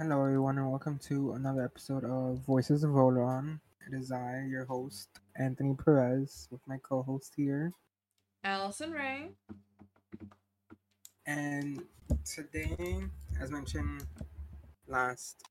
Hello, 0.00 0.24
everyone, 0.24 0.56
and 0.56 0.70
welcome 0.70 0.98
to 0.98 1.32
another 1.32 1.62
episode 1.62 2.04
of 2.04 2.38
Voices 2.46 2.84
of 2.84 2.96
Olon. 2.96 3.60
It 3.86 3.94
is 3.94 4.10
I, 4.10 4.46
your 4.48 4.64
host, 4.64 5.10
Anthony 5.36 5.74
Perez, 5.74 6.48
with 6.50 6.62
my 6.66 6.78
co 6.78 7.02
host 7.02 7.34
here. 7.36 7.70
Allison 8.42 8.92
Ray. 8.92 9.32
And 11.26 11.82
today, 12.24 13.02
as 13.38 13.50
mentioned 13.50 14.06
last 14.88 15.44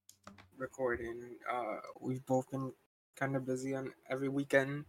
recording, 0.57 1.35
uh, 1.47 1.81
we've 2.01 2.25
both 2.25 2.49
been 2.49 2.73
kind 3.15 3.35
of 3.35 3.45
busy 3.45 3.75
on 3.75 3.93
every 4.09 4.29
weekend 4.29 4.85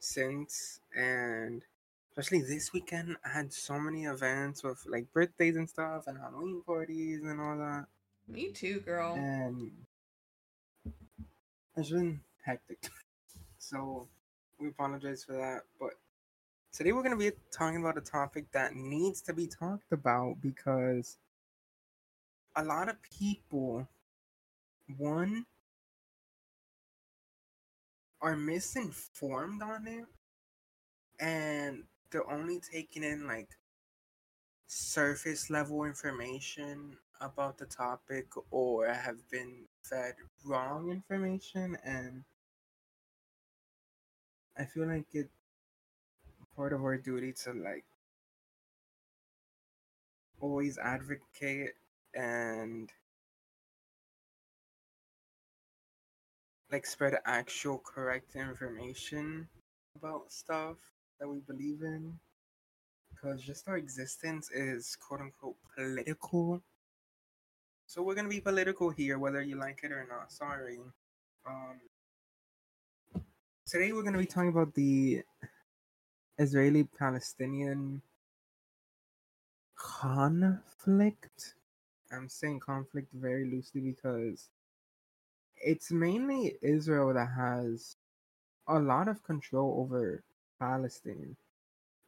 since, 0.00 0.80
and 0.96 1.62
especially 2.10 2.40
this 2.40 2.72
weekend, 2.72 3.16
I 3.24 3.28
had 3.28 3.52
so 3.52 3.78
many 3.78 4.06
events 4.06 4.64
with 4.64 4.84
like 4.88 5.12
birthdays 5.12 5.54
and 5.54 5.70
stuff, 5.70 6.08
and 6.08 6.18
Halloween 6.18 6.64
parties 6.66 7.22
and 7.22 7.40
all 7.40 7.56
that. 7.58 7.86
Me 8.28 8.50
too, 8.52 8.80
girl. 8.80 9.14
and 9.14 9.70
it's 11.76 11.90
been 11.90 12.20
hectic. 12.44 12.88
So 13.58 14.08
we 14.58 14.68
apologize 14.68 15.22
for 15.24 15.34
that. 15.34 15.62
But 15.78 15.90
today 16.72 16.90
we're 16.92 17.04
going 17.04 17.16
to 17.16 17.30
be 17.30 17.30
talking 17.52 17.80
about 17.80 17.96
a 17.96 18.00
topic 18.00 18.50
that 18.52 18.74
needs 18.74 19.22
to 19.22 19.32
be 19.32 19.46
talked 19.46 19.92
about 19.92 20.42
because 20.42 21.16
a 22.56 22.64
lot 22.64 22.88
of 22.88 22.96
people, 23.02 23.88
one, 24.98 25.46
are 28.20 28.36
misinformed 28.36 29.62
on 29.62 29.86
it 29.86 30.04
and 31.20 31.84
they're 32.10 32.30
only 32.30 32.60
taking 32.60 33.04
in 33.04 33.26
like 33.28 33.48
surface 34.74 35.50
level 35.50 35.84
information 35.84 36.96
about 37.20 37.58
the 37.58 37.66
topic 37.66 38.26
or 38.50 38.86
have 38.86 39.18
been 39.30 39.52
fed 39.82 40.14
wrong 40.46 40.90
information 40.90 41.76
and 41.84 42.24
I 44.56 44.64
feel 44.64 44.86
like 44.86 45.04
it 45.12 45.28
part 46.56 46.72
of 46.72 46.80
our 46.80 46.96
duty 46.96 47.34
to 47.44 47.52
like 47.52 47.84
always 50.40 50.78
advocate 50.78 51.74
and 52.14 52.90
like 56.70 56.86
spread 56.86 57.14
actual 57.26 57.78
correct 57.78 58.36
information 58.36 59.46
about 59.96 60.32
stuff 60.32 60.76
that 61.20 61.28
we 61.28 61.40
believe 61.40 61.82
in 61.82 62.18
because 63.22 63.42
just 63.42 63.68
our 63.68 63.76
existence 63.76 64.50
is 64.50 64.96
quote 64.96 65.20
unquote 65.20 65.56
political 65.76 66.62
so 67.92 68.02
we're 68.02 68.14
gonna 68.14 68.30
be 68.30 68.40
political 68.40 68.88
here, 68.88 69.18
whether 69.18 69.42
you 69.42 69.56
like 69.56 69.80
it 69.82 69.92
or 69.92 70.06
not. 70.08 70.32
Sorry. 70.32 70.78
Um, 71.46 71.78
today 73.66 73.92
we're 73.92 74.02
gonna 74.02 74.16
be 74.16 74.24
talking 74.24 74.48
about 74.48 74.72
the 74.72 75.22
Israeli-Palestinian 76.38 78.00
conflict. 79.76 81.54
I'm 82.10 82.30
saying 82.30 82.60
conflict 82.60 83.08
very 83.12 83.44
loosely 83.44 83.82
because 83.82 84.48
it's 85.58 85.90
mainly 85.92 86.56
Israel 86.62 87.12
that 87.12 87.28
has 87.36 87.96
a 88.68 88.78
lot 88.78 89.06
of 89.06 89.22
control 89.22 89.82
over 89.82 90.24
Palestine. 90.58 91.36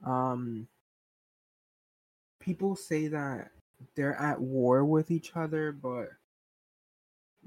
Um, 0.02 0.66
people 2.44 2.76
say 2.76 3.08
that 3.08 3.50
they're 3.94 4.20
at 4.20 4.38
war 4.38 4.84
with 4.84 5.10
each 5.10 5.32
other, 5.34 5.72
but 5.72 6.08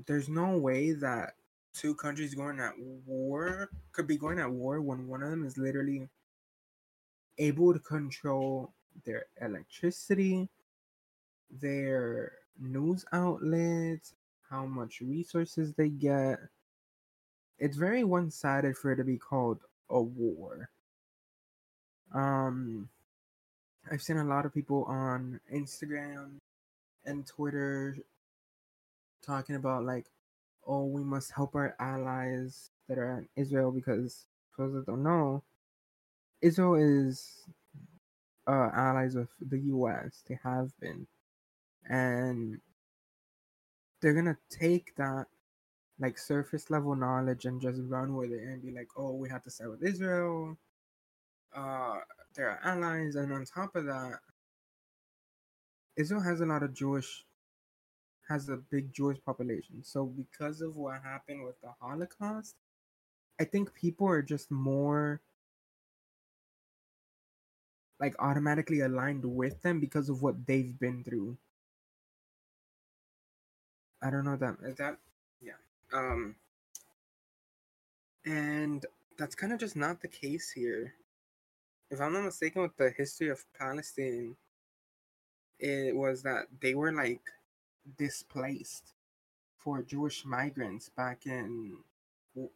there's 0.08 0.28
no 0.28 0.58
way 0.58 0.94
that 0.94 1.36
two 1.74 1.94
countries 1.94 2.34
going 2.34 2.60
at 2.60 2.74
war 3.06 3.70
could 3.92 4.08
be 4.08 4.18
going 4.18 4.40
at 4.40 4.50
war 4.50 4.82
when 4.82 5.08
one 5.08 5.22
of 5.22 5.30
them 5.30 5.46
is 5.46 5.58
literally 5.58 6.10
able 7.38 7.74
to 7.74 7.80
control 7.80 8.74
their 9.06 9.26
electricity, 9.42 10.50
their 11.62 12.32
news 12.60 13.06
outlets, 13.14 14.16
how 14.50 14.66
much 14.66 15.02
resources 15.02 15.74
they 15.74 15.90
get. 15.90 16.40
It's 17.60 17.78
very 17.78 18.04
one 18.04 18.32
sided 18.32 18.76
for 18.76 18.92
it 18.92 18.96
to 18.98 19.04
be 19.04 19.18
called 19.18 19.60
a 19.90 20.02
war. 20.02 20.70
Um, 22.14 22.90
I've 23.92 24.02
seen 24.02 24.18
a 24.18 24.24
lot 24.24 24.46
of 24.46 24.54
people 24.54 24.84
on 24.86 25.40
Instagram 25.54 26.40
and 27.06 27.26
Twitter 27.26 27.98
talking 29.26 29.56
about 29.56 29.86
like, 29.86 30.06
oh, 30.66 30.86
we 30.86 31.04
must 31.04 31.32
help 31.32 31.56
our 31.56 31.76
allies 31.80 32.70
that 32.90 32.98
are 32.98 33.20
in 33.20 33.30
Israel 33.42 33.72
because 33.72 34.26
for 34.52 34.68
those 34.68 34.76
that 34.76 34.86
don't 34.88 35.04
know, 35.04 35.44
Israel 36.42 36.76
is 36.76 37.46
uh, 38.48 38.70
allies 38.74 39.16
with 39.16 39.30
the 39.40 39.60
U.S. 39.60 40.24
They 40.28 40.40
have 40.44 40.72
been, 40.80 41.08
and 41.90 42.60
they're 44.02 44.14
gonna 44.14 44.38
take 44.50 44.96
that 44.96 45.28
like 46.00 46.18
surface 46.18 46.70
level 46.70 46.96
knowledge 46.96 47.46
and 47.46 47.62
just 47.62 47.82
run 47.88 48.16
with 48.16 48.32
it 48.32 48.44
and 48.44 48.62
be 48.62 48.72
like, 48.72 48.88
oh, 48.98 49.14
we 49.14 49.30
have 49.30 49.44
to 49.44 49.50
side 49.50 49.68
with 49.68 49.84
Israel. 49.84 50.58
Uh, 51.56 51.98
they're 52.38 52.60
allies, 52.64 53.16
and 53.16 53.34
on 53.34 53.46
top 53.46 53.76
of 53.76 53.86
that, 53.86 54.20
Israel 55.98 56.22
has 56.22 56.40
a 56.42 56.46
lot 56.46 56.64
of 56.64 56.74
Jewish, 56.74 57.26
has 58.30 58.50
a 58.50 58.58
big 58.58 58.94
Jewish 58.94 59.18
population. 59.26 59.84
So 59.84 60.06
because 60.06 60.62
of 60.62 60.76
what 60.76 61.02
happened 61.04 61.44
with 61.44 61.60
the 61.62 61.74
Holocaust, 61.82 62.56
I 63.42 63.44
think 63.44 63.74
people 63.74 64.08
are 64.08 64.22
just 64.22 64.52
more 64.52 65.22
like 68.00 68.16
automatically 68.20 68.82
aligned 68.82 69.26
with 69.26 69.62
them 69.64 69.80
because 69.80 70.10
of 70.10 70.22
what 70.22 70.46
they've 70.46 70.80
been 70.80 71.04
through. 71.04 71.38
I 74.04 74.12
don't 74.12 74.26
know 74.26 74.38
that 74.38 74.58
is 74.64 74.76
that 74.76 74.98
yeah. 75.42 75.54
Um 75.92 76.36
and 78.26 78.86
that's 79.18 79.34
kind 79.36 79.52
of 79.52 79.60
just 79.60 79.76
not 79.76 80.02
the 80.02 80.08
case 80.08 80.52
here 80.52 80.94
if 81.90 82.02
I'm 82.02 82.14
not 82.14 82.26
mistaken, 82.26 82.62
with 82.62 82.76
the 82.78 82.92
history 82.92 83.30
of 83.30 83.44
Palestine, 83.58 84.36
it 85.60 85.96
was 85.96 86.24
that 86.24 86.48
they 86.62 86.76
were 86.76 86.92
like 86.92 87.22
displaced 87.98 88.94
for 89.58 89.82
Jewish 89.82 90.26
migrants 90.26 90.90
back 90.90 91.26
in 91.26 91.78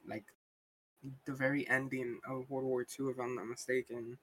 like 0.08 0.26
the 1.26 1.34
very 1.34 1.68
ending 1.68 2.20
of 2.28 2.50
World 2.50 2.66
War 2.66 2.82
II, 2.82 3.08
if 3.08 3.20
I'm 3.20 3.36
not 3.36 3.48
mistaken, 3.48 4.18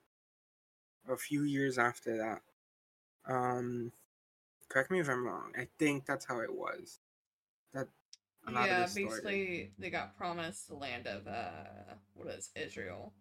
a 1.09 1.17
few 1.17 1.43
years 1.43 1.79
after 1.79 2.17
that. 2.19 2.43
Um, 3.27 3.93
correct 4.69 4.91
me 4.91 5.01
if 5.01 5.09
I'm 5.09 5.27
wrong. 5.27 5.53
I 5.59 5.69
think 5.79 6.07
that's 6.07 6.25
how 6.25 6.41
it 6.41 6.53
was. 6.53 7.01
That 7.75 7.89
yeah, 8.51 8.87
basically 8.95 9.73
they 9.79 9.91
got 9.91 10.17
promised 10.17 10.69
the 10.69 10.75
land 10.75 11.07
of 11.07 11.27
uh, 11.27 11.95
what 12.15 12.29
is 12.29 12.51
Israel, 12.55 13.13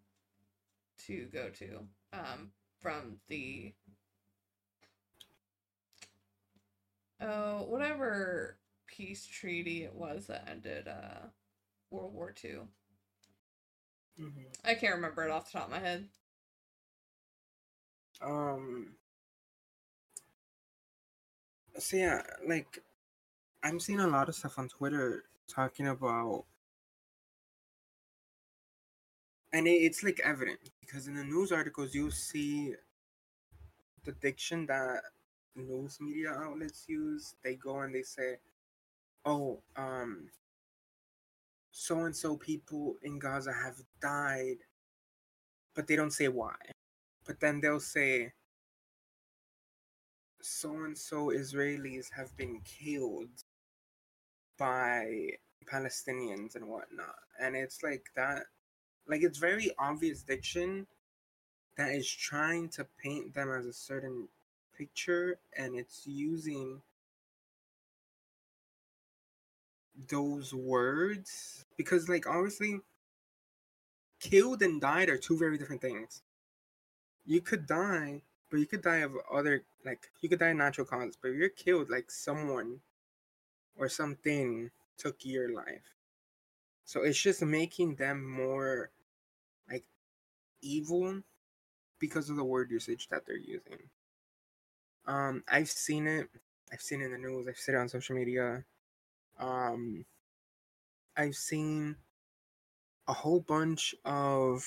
to 1.05 1.27
go 1.33 1.49
to 1.49 1.79
um, 2.13 2.51
from 2.79 3.17
the 3.27 3.73
oh 7.21 7.63
whatever 7.67 8.57
peace 8.87 9.25
treaty 9.25 9.83
it 9.83 9.93
was 9.93 10.27
that 10.27 10.47
ended 10.49 10.87
uh, 10.87 11.27
World 11.91 12.13
War 12.13 12.33
II. 12.43 12.59
Mm-hmm. 14.19 14.41
I 14.65 14.73
can't 14.73 14.95
remember 14.95 15.23
it 15.23 15.31
off 15.31 15.51
the 15.51 15.59
top 15.59 15.67
of 15.67 15.71
my 15.71 15.79
head. 15.79 16.07
Um. 18.21 18.95
So 21.77 21.97
yeah, 21.97 22.23
like 22.47 22.79
I'm 23.63 23.79
seeing 23.79 23.99
a 23.99 24.07
lot 24.07 24.29
of 24.29 24.35
stuff 24.35 24.57
on 24.57 24.69
Twitter 24.69 25.25
talking 25.47 25.87
about 25.87 26.45
and 29.53 29.67
it's 29.67 30.03
like 30.03 30.19
evident 30.23 30.59
because 30.81 31.07
in 31.07 31.15
the 31.15 31.23
news 31.23 31.51
articles 31.51 31.93
you 31.95 32.11
see 32.11 32.73
the 34.05 34.11
diction 34.13 34.65
that 34.67 35.01
news 35.55 35.97
media 35.99 36.31
outlets 36.31 36.85
use. 36.87 37.35
They 37.43 37.55
go 37.55 37.79
and 37.79 37.93
they 37.93 38.03
say 38.03 38.37
oh 39.25 39.61
um 39.75 40.29
so 41.71 41.99
and 42.05 42.15
so 42.15 42.37
people 42.37 42.95
in 43.03 43.19
gaza 43.19 43.51
have 43.53 43.75
died 44.01 44.57
but 45.75 45.87
they 45.87 45.95
don't 45.95 46.11
say 46.11 46.27
why. 46.27 46.55
But 47.25 47.39
then 47.39 47.61
they'll 47.61 47.79
say 47.79 48.33
so 50.41 50.71
and 50.71 50.97
so 50.97 51.27
israelis 51.27 52.07
have 52.15 52.35
been 52.37 52.61
killed 52.63 53.29
by 54.57 55.29
palestinians 55.71 56.55
and 56.55 56.67
whatnot. 56.67 57.15
And 57.39 57.55
it's 57.55 57.83
like 57.83 58.05
that 58.15 58.45
like 59.07 59.23
it's 59.23 59.37
very 59.37 59.71
obvious 59.79 60.21
diction 60.21 60.87
that 61.77 61.93
is 61.93 62.09
trying 62.09 62.69
to 62.69 62.85
paint 63.01 63.33
them 63.33 63.51
as 63.51 63.65
a 63.65 63.73
certain 63.73 64.27
picture 64.77 65.39
and 65.57 65.75
it's 65.75 66.05
using 66.05 66.81
those 70.09 70.53
words 70.53 71.65
because 71.75 72.07
like 72.07 72.27
obviously 72.27 72.79
killed 74.19 74.61
and 74.61 74.81
died 74.81 75.09
are 75.09 75.17
two 75.17 75.37
very 75.37 75.57
different 75.57 75.81
things. 75.81 76.21
You 77.25 77.41
could 77.41 77.67
die, 77.67 78.21
but 78.49 78.59
you 78.59 78.65
could 78.65 78.81
die 78.81 78.97
of 78.97 79.13
other 79.31 79.63
like 79.85 80.09
you 80.21 80.29
could 80.29 80.39
die 80.39 80.49
of 80.49 80.57
natural 80.57 80.85
causes, 80.85 81.17
but 81.21 81.29
if 81.29 81.37
you're 81.37 81.49
killed 81.49 81.89
like 81.89 82.11
someone 82.11 82.79
or 83.75 83.89
something 83.89 84.71
took 84.97 85.17
your 85.23 85.53
life. 85.53 85.93
So 86.85 87.01
it's 87.03 87.21
just 87.21 87.41
making 87.41 87.95
them 87.95 88.27
more 88.27 88.91
evil 90.61 91.21
because 91.99 92.29
of 92.29 92.35
the 92.35 92.43
word 92.43 92.71
usage 92.71 93.07
that 93.09 93.25
they're 93.25 93.37
using. 93.37 93.89
Um, 95.05 95.43
I've 95.47 95.69
seen 95.69 96.07
it. 96.07 96.27
I've 96.71 96.81
seen 96.81 97.01
it 97.01 97.05
in 97.05 97.11
the 97.11 97.17
news. 97.17 97.47
I've 97.47 97.57
seen 97.57 97.75
it 97.75 97.79
on 97.79 97.89
social 97.89 98.15
media. 98.15 98.63
Um, 99.39 100.05
I've 101.15 101.35
seen 101.35 101.95
a 103.07 103.13
whole 103.13 103.39
bunch 103.39 103.95
of 104.03 104.65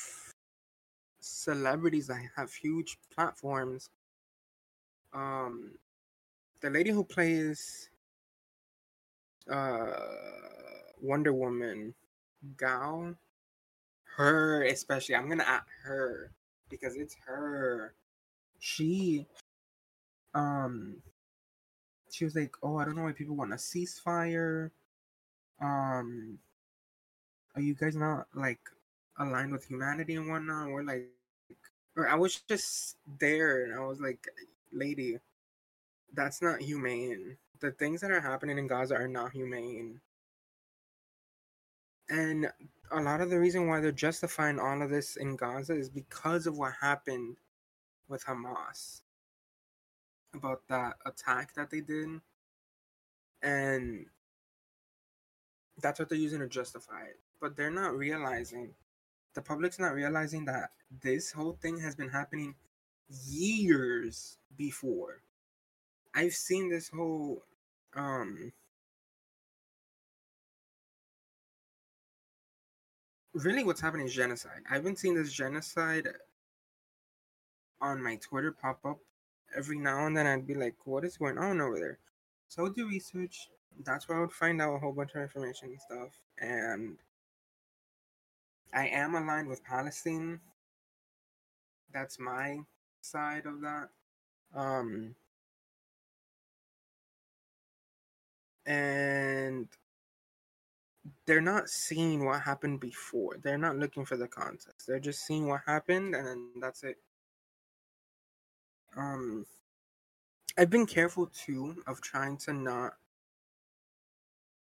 celebrities 1.20 2.06
that 2.06 2.20
have 2.36 2.52
huge 2.52 2.98
platforms. 3.14 3.90
Um, 5.12 5.72
the 6.60 6.70
lady 6.70 6.90
who 6.90 7.04
plays 7.04 7.90
uh, 9.50 9.92
Wonder 11.00 11.32
Woman, 11.32 11.94
Gal, 12.56 13.14
her 14.20 14.64
especially. 14.64 15.14
I'm 15.16 15.28
gonna 15.28 15.44
at 15.44 15.64
her 15.84 16.30
because 16.68 16.96
it's 16.96 17.16
her. 17.26 17.94
She, 18.58 19.26
um, 20.34 20.96
she 22.10 22.24
was 22.24 22.34
like, 22.34 22.54
"Oh, 22.62 22.76
I 22.76 22.84
don't 22.84 22.96
know 22.96 23.04
why 23.04 23.12
people 23.12 23.36
want 23.36 23.52
a 23.52 23.56
ceasefire. 23.56 24.70
Um, 25.60 26.38
are 27.54 27.62
you 27.62 27.74
guys 27.74 27.96
not 27.96 28.26
like 28.34 28.60
aligned 29.18 29.52
with 29.52 29.66
humanity 29.66 30.16
and 30.16 30.28
whatnot?" 30.28 30.68
We're 30.68 30.82
like, 30.82 31.08
or 31.96 32.08
I 32.08 32.14
was 32.16 32.40
just 32.48 32.96
there 33.20 33.64
and 33.64 33.74
I 33.74 33.80
was 33.80 34.00
like, 34.00 34.28
"Lady, 34.72 35.18
that's 36.14 36.42
not 36.42 36.60
humane. 36.62 37.38
The 37.60 37.72
things 37.72 38.00
that 38.02 38.10
are 38.10 38.20
happening 38.20 38.58
in 38.58 38.66
Gaza 38.66 38.96
are 38.96 39.08
not 39.08 39.32
humane." 39.32 40.00
And 42.10 42.52
a 42.92 43.00
lot 43.00 43.20
of 43.20 43.30
the 43.30 43.38
reason 43.38 43.66
why 43.66 43.80
they're 43.80 43.92
justifying 43.92 44.58
all 44.58 44.82
of 44.82 44.90
this 44.90 45.16
in 45.16 45.36
Gaza 45.36 45.74
is 45.74 45.88
because 45.88 46.46
of 46.46 46.58
what 46.58 46.72
happened 46.80 47.36
with 48.08 48.24
Hamas 48.24 49.02
about 50.34 50.62
that 50.68 50.96
attack 51.06 51.54
that 51.54 51.70
they 51.70 51.80
did. 51.80 52.20
And 53.42 54.06
that's 55.80 55.98
what 55.98 56.08
they're 56.08 56.18
using 56.18 56.40
to 56.40 56.48
justify 56.48 57.02
it. 57.02 57.18
But 57.40 57.56
they're 57.56 57.70
not 57.70 57.96
realizing, 57.96 58.74
the 59.34 59.42
public's 59.42 59.78
not 59.78 59.94
realizing 59.94 60.44
that 60.46 60.70
this 61.02 61.32
whole 61.32 61.56
thing 61.60 61.78
has 61.80 61.94
been 61.94 62.10
happening 62.10 62.54
years 63.08 64.36
before. 64.56 65.22
I've 66.14 66.34
seen 66.34 66.68
this 66.68 66.88
whole 66.88 67.42
um 67.94 68.52
really 73.34 73.64
what's 73.64 73.80
happening 73.80 74.06
is 74.06 74.14
genocide. 74.14 74.62
I've 74.70 74.84
been 74.84 74.96
seeing 74.96 75.14
this 75.14 75.32
genocide 75.32 76.08
on 77.80 78.02
my 78.02 78.16
Twitter 78.16 78.52
pop 78.52 78.80
up 78.84 78.98
every 79.56 79.78
now 79.78 80.06
and 80.06 80.16
then. 80.16 80.26
I'd 80.26 80.46
be 80.46 80.54
like, 80.54 80.76
what 80.84 81.04
is 81.04 81.16
going 81.16 81.38
on 81.38 81.60
over 81.60 81.78
there? 81.78 81.98
So 82.48 82.62
I 82.62 82.64
would 82.64 82.74
do 82.74 82.88
research. 82.88 83.48
That's 83.84 84.08
where 84.08 84.18
I 84.18 84.20
would 84.22 84.32
find 84.32 84.60
out 84.60 84.74
a 84.74 84.78
whole 84.78 84.92
bunch 84.92 85.14
of 85.14 85.22
information 85.22 85.70
and 85.70 85.80
stuff. 85.80 86.10
And 86.38 86.96
I 88.72 88.88
am 88.88 89.14
aligned 89.14 89.48
with 89.48 89.64
Palestine. 89.64 90.40
That's 91.92 92.18
my 92.18 92.60
side 93.00 93.46
of 93.46 93.60
that. 93.62 93.88
Um, 94.54 95.14
and 98.66 99.68
they're 101.26 101.40
not 101.40 101.68
seeing 101.68 102.24
what 102.24 102.42
happened 102.42 102.80
before. 102.80 103.38
They're 103.38 103.58
not 103.58 103.76
looking 103.76 104.04
for 104.04 104.16
the 104.16 104.28
context. 104.28 104.86
They're 104.86 105.00
just 105.00 105.24
seeing 105.26 105.46
what 105.46 105.62
happened 105.66 106.14
and 106.14 106.26
then 106.26 106.52
that's 106.60 106.82
it. 106.82 106.98
Um 108.96 109.46
I've 110.58 110.70
been 110.70 110.86
careful 110.86 111.26
too 111.26 111.82
of 111.86 112.00
trying 112.00 112.36
to 112.38 112.52
not 112.52 112.98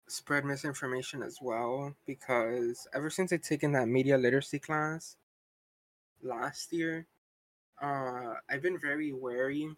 spread 0.08 0.46
misinformation 0.46 1.22
as 1.22 1.40
well 1.42 1.96
because 2.06 2.88
ever 2.94 3.10
since 3.10 3.32
I've 3.32 3.42
taken 3.42 3.72
that 3.74 3.88
media 3.88 4.18
literacy 4.18 4.60
class 4.60 5.18
last 6.22 6.74
year, 6.74 7.08
uh 7.82 8.36
I've 8.50 8.62
been 8.62 8.80
very 8.80 9.14
wary 9.14 9.76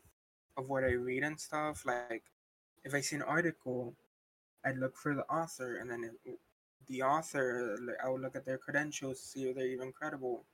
of 0.58 0.70
what 0.70 0.84
I 0.86 0.92
read 0.94 1.24
and 1.24 1.40
stuff. 1.40 1.86
Like 1.86 2.26
if 2.84 2.94
I 2.94 3.02
see 3.02 3.18
an 3.18 3.24
article 3.24 3.96
I'd 4.66 4.78
look 4.78 4.98
for 4.98 5.16
the 5.16 5.26
author, 5.26 5.78
and 5.78 5.90
then 5.90 6.12
it, 6.26 6.40
the 6.88 7.04
author, 7.04 7.78
I 8.04 8.10
would 8.10 8.22
look 8.22 8.36
at 8.36 8.46
their 8.46 8.58
credentials, 8.58 9.22
see 9.22 9.44
if 9.44 9.56
they're 9.56 9.68
even 9.68 9.92
credible. 9.92 10.46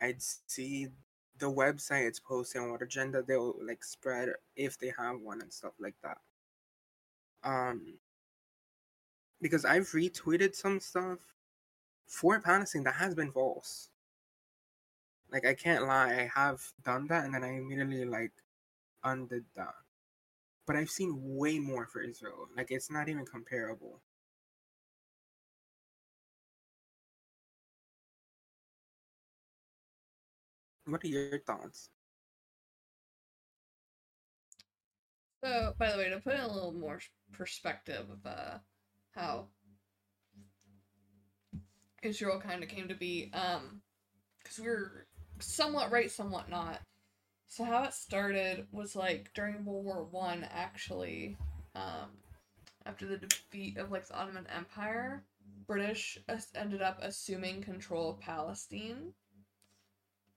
I'd 0.00 0.22
see 0.22 0.88
the 1.38 1.50
website 1.50 2.06
it's 2.06 2.20
posting, 2.20 2.70
what 2.70 2.82
agenda 2.82 3.22
they'll 3.22 3.54
like 3.62 3.84
spread 3.84 4.30
if 4.56 4.78
they 4.78 4.92
have 4.96 5.20
one 5.20 5.42
and 5.42 5.52
stuff 5.52 5.72
like 5.78 5.94
that. 6.02 6.18
Um, 7.42 7.98
because 9.40 9.64
I've 9.64 9.88
retweeted 9.90 10.54
some 10.54 10.80
stuff 10.80 11.18
for 12.06 12.40
Palestine 12.40 12.84
that 12.84 12.94
has 12.94 13.14
been 13.14 13.32
false. 13.32 13.90
Like 15.30 15.46
I 15.46 15.54
can't 15.54 15.86
lie, 15.86 16.12
I 16.12 16.40
have 16.40 16.62
done 16.84 17.06
that, 17.08 17.24
and 17.24 17.34
then 17.34 17.44
I 17.44 17.56
immediately 17.56 18.04
like 18.04 18.32
undid 19.02 19.44
that 19.56 19.74
but 20.66 20.76
I've 20.76 20.90
seen 20.90 21.14
way 21.20 21.58
more 21.58 21.86
for 21.86 22.00
Israel. 22.00 22.48
Like 22.56 22.70
it's 22.70 22.90
not 22.90 23.08
even 23.08 23.24
comparable. 23.24 24.00
What 30.86 31.02
are 31.04 31.08
your 31.08 31.38
thoughts? 31.40 31.88
So, 35.42 35.74
by 35.78 35.92
the 35.92 35.98
way, 35.98 36.08
to 36.08 36.20
put 36.20 36.34
in 36.34 36.40
a 36.40 36.52
little 36.52 36.72
more 36.72 37.00
perspective 37.32 38.06
of 38.10 38.26
uh, 38.26 38.58
how 39.12 39.48
Israel 42.02 42.40
kind 42.40 42.62
of 42.62 42.68
came 42.68 42.88
to 42.88 42.94
be, 42.94 43.30
um, 43.34 43.82
because 44.42 44.58
we 44.58 44.68
are 44.68 45.06
somewhat 45.40 45.90
right, 45.90 46.10
somewhat 46.10 46.48
not. 46.48 46.80
So 47.54 47.62
how 47.62 47.84
it 47.84 47.94
started 47.94 48.66
was 48.72 48.96
like 48.96 49.32
during 49.32 49.64
World 49.64 49.84
War 49.84 50.02
One, 50.10 50.44
actually, 50.52 51.36
um, 51.76 52.10
after 52.84 53.06
the 53.06 53.16
defeat 53.16 53.78
of 53.78 53.92
like 53.92 54.08
the 54.08 54.18
Ottoman 54.18 54.48
Empire, 54.52 55.22
British 55.64 56.18
ended 56.56 56.82
up 56.82 56.98
assuming 57.00 57.62
control 57.62 58.10
of 58.10 58.18
Palestine. 58.18 59.12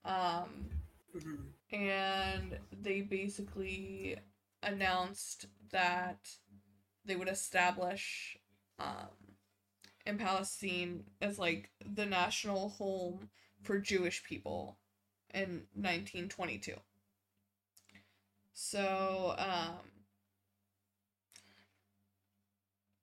Um, 0.06 0.70
mm-hmm. 1.16 1.76
and 1.76 2.60
they 2.84 3.02
basically 3.02 4.18
announced 4.62 5.48
that 5.72 6.30
they 7.04 7.16
would 7.16 7.30
establish 7.30 8.38
um, 8.78 9.10
in 10.06 10.20
Palestine 10.20 11.04
as 11.20 11.40
like 11.40 11.72
the 11.96 12.06
national 12.06 12.70
home 12.70 13.32
for 13.64 13.80
Jewish 13.80 14.24
people 14.24 14.78
in 15.34 15.64
1922. 15.74 16.76
So, 18.60 19.36
um, 19.38 19.92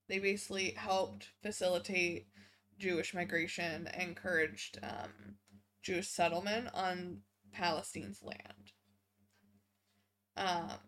they 0.08 0.18
basically 0.18 0.72
helped 0.72 1.28
facilitate 1.44 2.26
Jewish 2.76 3.14
migration, 3.14 3.88
encouraged 3.96 4.80
um, 4.82 5.36
Jewish 5.80 6.08
settlement 6.08 6.70
on 6.74 7.20
Palestine's 7.52 8.20
land. 8.20 8.72
Um, 10.36 10.80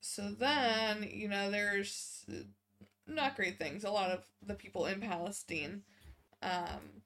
so 0.00 0.30
then, 0.30 1.06
you 1.12 1.28
know, 1.28 1.50
there's 1.50 2.24
not 3.06 3.36
great 3.36 3.58
things. 3.58 3.84
A 3.84 3.90
lot 3.90 4.12
of 4.12 4.24
the 4.40 4.54
people 4.54 4.86
in 4.86 5.02
Palestine 5.02 5.82
um, 6.40 7.02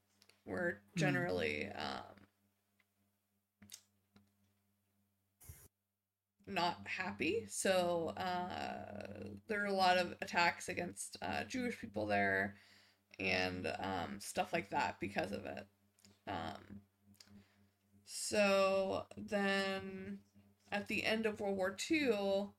were 0.46 0.78
hmm. 0.94 1.00
generally 1.00 1.66
um, 1.74 2.17
not 6.48 6.78
happy. 6.86 7.46
So 7.48 8.14
uh, 8.16 9.24
there 9.48 9.62
are 9.62 9.66
a 9.66 9.72
lot 9.72 9.98
of 9.98 10.14
attacks 10.22 10.68
against 10.68 11.16
uh, 11.22 11.44
Jewish 11.44 11.78
people 11.80 12.06
there 12.06 12.56
and 13.20 13.66
um, 13.80 14.20
stuff 14.20 14.52
like 14.52 14.70
that 14.70 14.98
because 15.00 15.32
of 15.32 15.44
it. 15.46 15.66
Um, 16.28 16.80
so 18.04 19.06
then 19.16 20.18
at 20.72 20.88
the 20.88 21.04
end 21.04 21.26
of 21.26 21.40
World 21.40 21.56
War 21.56 21.74
II, 21.74 22.54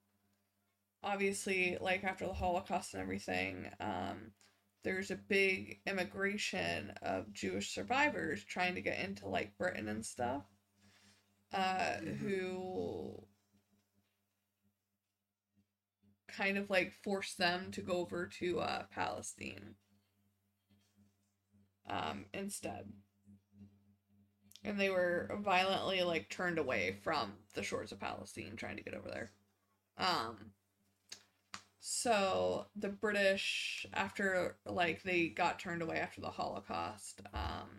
obviously, 1.04 1.78
like 1.80 2.04
after 2.04 2.26
the 2.28 2.34
Holocaust 2.34 2.94
and 2.94 3.02
everything, 3.02 3.70
um, 3.80 4.32
there's 4.84 5.12
a 5.12 5.16
big 5.16 5.80
immigration 5.86 6.92
of 7.02 7.34
Jewish 7.34 7.74
survivors 7.74 8.44
trying 8.44 8.76
to 8.76 8.82
get 8.82 9.00
into 9.00 9.28
like 9.28 9.58
Britain 9.58 9.90
and 9.90 10.06
stuff, 10.06 10.44
uh, 11.54 11.98
Mhm. 12.02 12.18
who 12.18 13.28
kind 16.40 16.58
of 16.58 16.70
like 16.70 16.94
forced 17.04 17.38
them 17.38 17.70
to 17.72 17.82
go 17.82 17.94
over 17.94 18.26
to 18.26 18.60
uh, 18.60 18.84
Palestine 18.94 19.76
um, 21.90 22.26
instead. 22.34 22.86
And 24.64 24.80
they 24.80 24.90
were 24.90 25.32
violently 25.42 26.02
like 26.02 26.30
turned 26.30 26.58
away 26.58 26.98
from 27.04 27.34
the 27.56 27.64
shores 27.64 27.92
of 27.92 28.00
Palestine 28.00 28.56
trying 28.56 28.78
to 28.78 28.84
get 28.84 28.94
over 28.94 29.10
there. 29.10 29.32
Um, 29.98 30.52
so 31.80 32.68
the 32.76 32.90
British, 32.90 33.86
after 33.94 34.58
like 34.66 35.04
they 35.04 35.28
got 35.28 35.60
turned 35.60 35.82
away 35.82 35.98
after 35.98 36.22
the 36.22 36.30
Holocaust, 36.30 37.22
um, 37.34 37.70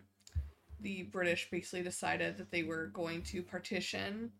the 0.80 1.04
British 1.04 1.48
basically 1.50 1.82
decided 1.82 2.36
that 2.38 2.50
they 2.50 2.62
were 2.62 2.88
going 2.88 3.22
to 3.22 3.42
partition 3.42 4.32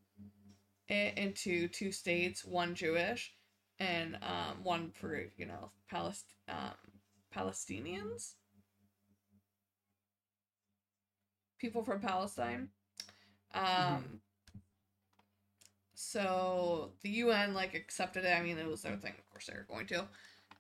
it 0.89 1.17
into 1.17 1.69
two 1.69 1.93
states, 1.93 2.45
one 2.45 2.75
Jewish 2.75 3.33
and 3.81 4.17
um, 4.23 4.63
one 4.65 4.93
for 4.93 5.25
you 5.39 5.47
know 5.47 5.73
Palest- 5.91 6.35
um, 6.49 6.75
Palestinians, 7.35 8.35
people 11.59 11.85
from 11.85 12.01
Palestine. 12.01 12.71
Um, 13.55 14.03
Mhm. 14.03 14.21
so 15.95 16.93
the 17.03 17.11
UN 17.11 17.55
like 17.55 17.75
accepted 17.75 18.25
it. 18.25 18.37
I 18.37 18.43
mean, 18.43 18.59
it 18.59 18.67
was 18.69 18.83
their 18.83 18.97
thing. 18.97 19.15
Of 19.19 19.31
course, 19.31 19.47
they 19.47 19.55
were 19.55 19.67
going 19.69 19.87
to. 19.89 20.07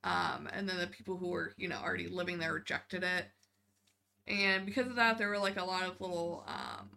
Um, 0.04 0.48
and 0.52 0.68
then 0.68 0.78
the 0.78 0.88
people 0.88 1.16
who 1.18 1.28
were 1.28 1.54
you 1.58 1.68
know 1.68 1.78
already 1.78 2.08
living 2.08 2.38
there 2.38 2.54
rejected 2.54 3.04
it, 3.04 3.26
and 4.26 4.66
because 4.66 4.86
of 4.88 4.96
that, 4.96 5.18
there 5.18 5.28
were 5.28 5.38
like 5.38 5.58
a 5.58 5.64
lot 5.64 5.84
of 5.84 6.00
little 6.00 6.44
um, 6.48 6.90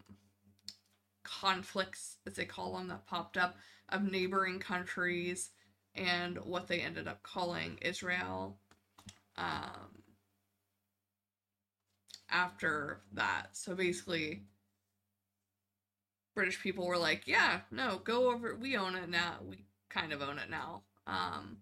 conflicts, 1.24 2.18
as 2.28 2.36
they 2.36 2.46
call 2.46 2.74
them, 2.78 2.88
that 2.88 3.06
popped 3.08 3.38
up 3.38 3.58
of 3.90 4.04
neighboring 4.10 4.60
countries 4.60 5.52
and 5.96 6.38
what 6.38 6.68
they 6.68 6.80
ended 6.80 7.08
up 7.08 7.24
calling 7.24 7.78
Israel. 7.82 8.58
Um, 9.38 10.04
after 12.30 13.02
that, 13.14 13.50
so 13.54 13.76
basically, 13.76 14.44
British 16.36 16.62
people 16.62 16.88
were 16.88 16.98
like, 16.98 17.28
"Yeah, 17.28 17.62
no, 17.72 18.00
go 18.00 18.32
over. 18.32 18.56
We 18.56 18.76
own 18.76 18.96
it 18.96 19.10
now. 19.10 19.38
We 19.44 19.66
kind 19.90 20.12
of 20.14 20.22
own 20.22 20.40
it 20.40 20.50
now. 20.50 20.84
Um, 21.06 21.62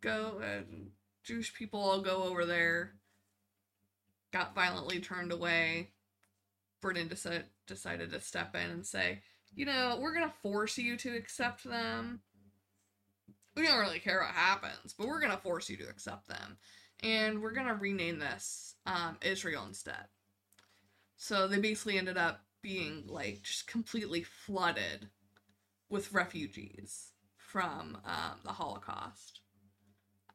go. 0.00 0.38
and 0.38 0.92
Jewish 1.24 1.52
people 1.54 1.80
all 1.80 2.00
go 2.00 2.24
over 2.24 2.44
there." 2.44 2.94
Got 4.32 4.54
violently 4.54 5.00
turned 5.00 5.32
away. 5.32 5.92
Britain 6.80 7.08
decided 7.08 7.46
decided 7.66 8.10
to 8.12 8.20
step 8.20 8.54
in 8.54 8.70
and 8.70 8.86
say, 8.86 9.22
"You 9.54 9.66
know, 9.66 9.98
we're 10.00 10.14
gonna 10.14 10.34
force 10.42 10.78
you 10.78 10.96
to 10.98 11.16
accept 11.16 11.64
them. 11.64 12.22
We 13.58 13.66
don't 13.66 13.80
really 13.80 13.98
care 13.98 14.20
what 14.20 14.34
happens, 14.34 14.94
but 14.96 15.08
we're 15.08 15.20
gonna 15.20 15.36
force 15.36 15.68
you 15.68 15.76
to 15.78 15.88
accept 15.88 16.28
them, 16.28 16.58
and 17.00 17.42
we're 17.42 17.52
gonna 17.52 17.74
rename 17.74 18.18
this 18.18 18.76
um, 18.86 19.18
Israel 19.20 19.64
instead." 19.66 20.06
So 21.16 21.48
they 21.48 21.58
basically 21.58 21.98
ended 21.98 22.16
up 22.16 22.44
being 22.62 23.04
like 23.06 23.42
just 23.42 23.66
completely 23.66 24.22
flooded 24.22 25.08
with 25.88 26.12
refugees 26.12 27.12
from 27.36 27.98
um, 28.04 28.38
the 28.44 28.52
Holocaust. 28.52 29.40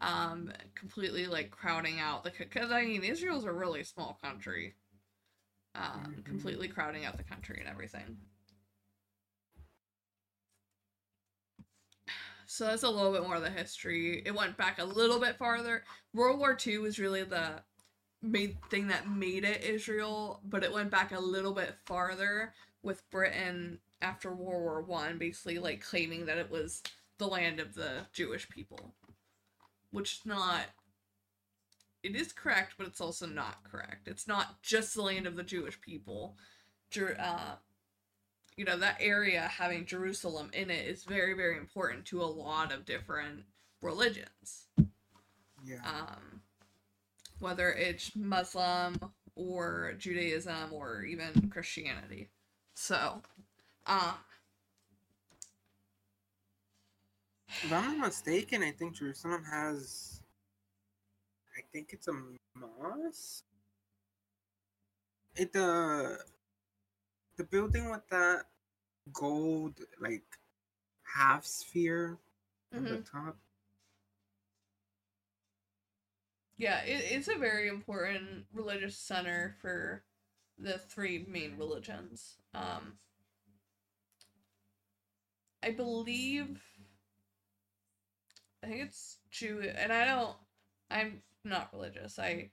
Um, 0.01 0.51
completely 0.75 1.27
like 1.27 1.49
crowding 1.49 1.99
out 1.99 2.25
the 2.25 2.31
because 2.37 2.71
I 2.71 2.83
mean 2.83 3.03
Israel's 3.03 3.45
a 3.45 3.53
really 3.53 3.83
small 3.85 4.19
country. 4.21 4.75
Um, 5.75 6.17
Mhm. 6.17 6.25
completely 6.25 6.67
crowding 6.67 7.05
out 7.05 7.17
the 7.17 7.23
country 7.23 7.59
and 7.59 7.69
everything. 7.69 8.17
So 12.53 12.65
that's 12.65 12.83
a 12.83 12.89
little 12.89 13.11
bit 13.11 13.23
more 13.23 13.37
of 13.37 13.41
the 13.41 13.49
history. 13.49 14.21
It 14.27 14.35
went 14.35 14.57
back 14.57 14.77
a 14.77 14.85
little 14.85 15.19
bit 15.19 15.39
farther. 15.39 15.83
World 16.13 16.37
War 16.37 16.55
II 16.63 16.77
was 16.77 16.99
really 16.99 17.23
the 17.23 17.63
main 18.21 18.59
thing 18.69 18.89
that 18.89 19.09
made 19.09 19.43
it 19.43 19.63
Israel, 19.63 20.39
but 20.45 20.63
it 20.63 20.71
went 20.71 20.91
back 20.91 21.11
a 21.11 21.19
little 21.19 21.53
bit 21.53 21.73
farther 21.87 22.53
with 22.83 23.09
Britain 23.09 23.79
after 24.03 24.31
World 24.31 24.61
War 24.61 24.81
One, 24.83 25.17
basically 25.17 25.57
like 25.57 25.81
claiming 25.81 26.27
that 26.27 26.37
it 26.37 26.51
was 26.51 26.83
the 27.17 27.25
land 27.25 27.59
of 27.59 27.73
the 27.73 28.05
Jewish 28.13 28.47
people, 28.47 28.93
which 29.89 30.19
is 30.19 30.25
not. 30.27 30.65
It 32.03 32.15
is 32.15 32.31
correct, 32.31 32.75
but 32.77 32.85
it's 32.85 33.01
also 33.01 33.25
not 33.25 33.63
correct. 33.63 34.07
It's 34.07 34.27
not 34.27 34.61
just 34.61 34.93
the 34.93 35.01
land 35.01 35.25
of 35.25 35.35
the 35.35 35.41
Jewish 35.41 35.81
people. 35.81 36.37
Uh, 36.95 37.55
you 38.57 38.65
know 38.65 38.77
that 38.77 38.97
area 38.99 39.41
having 39.41 39.85
Jerusalem 39.85 40.49
in 40.53 40.69
it 40.69 40.85
is 40.85 41.03
very, 41.03 41.33
very 41.33 41.57
important 41.57 42.05
to 42.05 42.21
a 42.21 42.25
lot 42.25 42.71
of 42.71 42.85
different 42.85 43.43
religions 43.81 44.67
Yeah. 45.65 45.79
um, 45.85 46.41
whether 47.39 47.71
it's 47.73 48.15
Muslim 48.15 48.95
or 49.35 49.93
Judaism 49.97 50.71
or 50.71 51.03
even 51.03 51.49
Christianity. 51.49 52.29
So, 52.75 53.21
um, 53.85 54.13
If 57.63 57.71
I'm 57.71 57.97
not 57.99 58.07
mistaken, 58.07 58.63
I 58.63 58.71
think 58.71 58.95
Jerusalem 58.95 59.43
has. 59.43 60.21
I 61.57 61.61
think 61.71 61.93
it's 61.93 62.07
a 62.07 62.13
mosque. 62.55 63.45
It 65.35 65.53
the 65.53 66.17
the 67.37 67.43
building 67.43 67.89
with 67.89 68.07
that 68.09 68.45
gold 69.11 69.79
like 69.99 70.23
half 71.03 71.45
sphere 71.45 72.17
on 72.75 72.83
the 72.83 72.91
mhm. 72.91 73.11
top. 73.11 73.37
yeah, 76.57 76.81
it, 76.83 77.03
it's 77.11 77.27
a 77.27 77.37
very 77.37 77.67
important 77.67 78.45
religious 78.53 78.97
center 78.97 79.55
for 79.61 80.03
the 80.57 80.77
three 80.77 81.25
main 81.27 81.57
religions. 81.57 82.35
Um, 82.53 82.93
I 85.63 85.71
believe, 85.71 86.61
I 88.63 88.67
think 88.67 88.81
it's 88.83 89.17
Jew, 89.31 89.61
and 89.77 89.91
I 89.91 90.05
don't, 90.05 90.35
I'm 90.91 91.21
not 91.43 91.69
religious. 91.73 92.19
I 92.19 92.51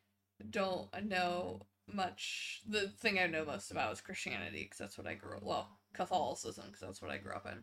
don't 0.49 0.89
know 1.05 1.67
much. 1.95 2.63
The 2.69 2.89
thing 2.89 3.19
I 3.19 3.27
know 3.27 3.45
most 3.45 3.71
about 3.71 3.93
is 3.93 4.01
Christianity 4.01 4.63
because 4.65 4.79
that's 4.79 4.99
what 4.99 5.07
I 5.07 5.15
grew 5.15 5.37
up. 5.37 5.43
Well, 5.43 5.69
Catholicism 5.93 6.65
because 6.67 6.81
that's 6.81 7.03
what 7.03 7.11
I 7.11 7.19
grew 7.19 7.33
up 7.33 7.47
in. 7.47 7.63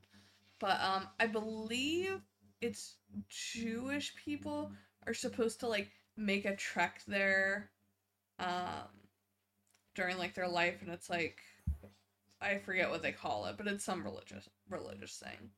But 0.60 0.80
um, 0.82 1.08
I 1.20 1.28
believe 1.28 2.22
it's 2.62 2.96
Jewish 3.30 4.16
people 4.16 4.72
are 5.06 5.14
supposed 5.14 5.60
to 5.62 5.68
like 5.68 5.90
make 6.16 6.46
a 6.46 6.56
trek 6.56 7.02
there, 7.08 7.70
um, 8.40 8.90
during 9.96 10.18
like 10.18 10.34
their 10.34 10.48
life, 10.48 10.82
and 10.82 10.92
it's 10.92 11.10
like 11.10 11.38
I 12.42 12.58
forget 12.60 12.90
what 12.90 13.02
they 13.02 13.12
call 13.12 13.46
it, 13.46 13.56
but 13.58 13.68
it's 13.68 13.84
some 13.84 14.04
religious 14.04 14.50
religious 14.70 15.24
thing. 15.24 15.50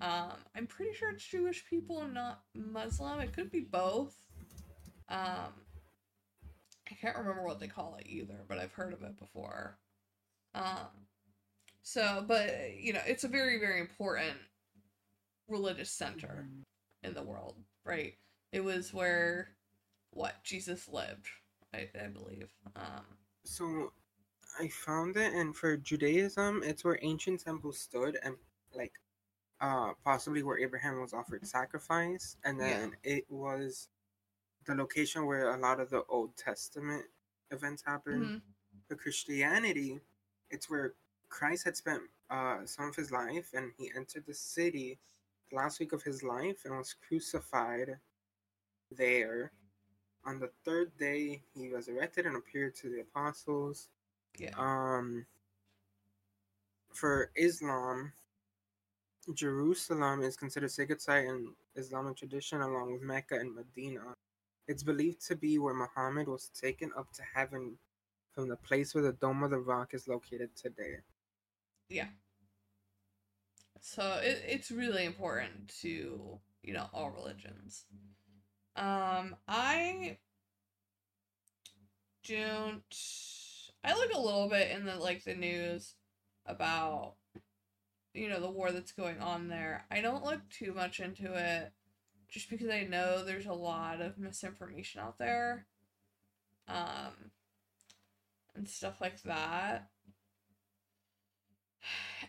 Um, 0.00 0.32
I'm 0.56 0.66
pretty 0.66 0.94
sure 0.94 1.10
it's 1.10 1.24
Jewish 1.24 1.64
people, 1.68 2.04
not 2.06 2.40
Muslim. 2.54 3.20
It 3.20 3.32
could 3.32 3.50
be 3.50 3.60
both. 3.60 4.14
Um, 5.08 5.52
I 6.90 6.94
can't 6.94 7.16
remember 7.16 7.44
what 7.44 7.60
they 7.60 7.68
call 7.68 7.96
it 7.98 8.06
either, 8.06 8.44
but 8.48 8.58
I've 8.58 8.72
heard 8.72 8.92
of 8.92 9.02
it 9.02 9.18
before. 9.18 9.78
Um, 10.54 11.06
so, 11.82 12.24
but 12.26 12.74
you 12.78 12.92
know, 12.92 13.00
it's 13.06 13.24
a 13.24 13.28
very, 13.28 13.58
very 13.58 13.80
important 13.80 14.36
religious 15.48 15.90
center 15.90 16.48
in 17.02 17.14
the 17.14 17.22
world, 17.22 17.56
right? 17.84 18.14
It 18.52 18.62
was 18.62 18.92
where 18.92 19.48
what 20.10 20.42
Jesus 20.44 20.88
lived, 20.88 21.28
I, 21.74 21.88
I 22.00 22.06
believe. 22.08 22.50
Um, 22.76 23.04
So 23.44 23.92
I 24.60 24.68
found 24.68 25.16
it, 25.16 25.32
and 25.32 25.56
for 25.56 25.76
Judaism, 25.76 26.62
it's 26.64 26.84
where 26.84 26.98
ancient 27.02 27.40
temples 27.44 27.78
stood, 27.78 28.18
and 28.22 28.36
like, 28.74 28.92
uh, 29.60 29.92
possibly 30.04 30.42
where 30.42 30.58
Abraham 30.58 31.00
was 31.00 31.12
offered 31.14 31.46
sacrifice, 31.46 32.36
and 32.44 32.58
Yeah. 32.58 32.80
then 32.80 32.96
it 33.02 33.24
was 33.30 33.88
the 34.66 34.74
location 34.74 35.26
where 35.26 35.54
a 35.54 35.58
lot 35.58 35.80
of 35.80 35.90
the 35.90 36.04
Old 36.08 36.36
Testament 36.36 37.04
events 37.50 37.82
happened. 37.82 38.24
mhm. 38.24 38.42
For 38.88 38.96
Christianity, 38.96 40.00
it's 40.50 40.68
where 40.68 40.94
Christ 41.28 41.64
had 41.64 41.76
spent 41.76 42.02
uh, 42.30 42.64
some 42.66 42.88
of 42.88 42.96
his 42.96 43.10
life, 43.10 43.50
and 43.54 43.72
he 43.78 43.90
entered 43.94 44.26
the 44.26 44.34
city 44.34 44.98
the 45.50 45.56
last 45.56 45.80
week 45.80 45.92
of 45.92 46.02
his 46.02 46.22
life 46.22 46.64
and 46.64 46.76
was 46.76 46.94
crucified 46.94 47.98
there. 48.90 49.52
On 50.24 50.38
the 50.38 50.50
third 50.64 50.96
day, 50.98 51.42
he 51.54 51.68
resurrected 51.68 52.26
and 52.26 52.36
appeared 52.36 52.74
to 52.76 52.88
the 52.88 53.00
apostles. 53.00 53.88
Yeah. 54.38 54.54
Um, 54.56 55.26
for 56.92 57.30
Islam, 57.34 58.12
Jerusalem 59.34 60.22
is 60.22 60.36
considered 60.36 60.66
a 60.66 60.70
sacred 60.70 61.00
site, 61.00 61.24
in 61.24 61.54
Islamic 61.76 62.16
tradition, 62.16 62.60
along 62.60 62.92
with 62.92 63.02
Mecca 63.02 63.36
and 63.38 63.54
Medina. 63.54 64.14
It's 64.68 64.82
believed 64.82 65.26
to 65.26 65.36
be 65.36 65.58
where 65.58 65.74
Muhammad 65.74 66.28
was 66.28 66.48
taken 66.48 66.90
up 66.96 67.12
to 67.14 67.22
heaven 67.34 67.76
from 68.32 68.48
the 68.48 68.56
place 68.56 68.94
where 68.94 69.02
the 69.02 69.12
Dome 69.12 69.42
of 69.42 69.50
the 69.50 69.58
Rock 69.58 69.94
is 69.94 70.08
located 70.08 70.50
today. 70.56 70.98
Yeah. 71.88 72.08
So 73.80 74.20
it, 74.22 74.42
it's 74.46 74.70
really 74.70 75.04
important 75.04 75.74
to, 75.80 76.38
you 76.62 76.72
know, 76.72 76.86
all 76.92 77.10
religions. 77.10 77.84
Um, 78.76 79.36
I 79.46 80.18
don't 82.26 82.82
I 83.84 83.94
look 83.94 84.12
a 84.14 84.20
little 84.20 84.48
bit 84.48 84.70
in 84.70 84.86
the 84.86 84.96
like 84.96 85.24
the 85.24 85.34
news 85.34 85.94
about 86.46 87.14
you 88.14 88.28
know 88.28 88.40
the 88.40 88.50
war 88.50 88.70
that's 88.70 88.92
going 88.92 89.18
on 89.20 89.48
there. 89.48 89.84
I 89.90 90.00
don't 90.00 90.24
look 90.24 90.40
too 90.48 90.72
much 90.72 91.00
into 91.00 91.34
it 91.34 91.72
just 92.32 92.50
because 92.50 92.70
I 92.70 92.84
know 92.84 93.24
there's 93.24 93.46
a 93.46 93.52
lot 93.52 94.00
of 94.00 94.18
misinformation 94.18 95.00
out 95.00 95.18
there. 95.18 95.66
Um 96.66 97.30
and 98.54 98.68
stuff 98.68 99.00
like 99.00 99.22
that. 99.22 99.88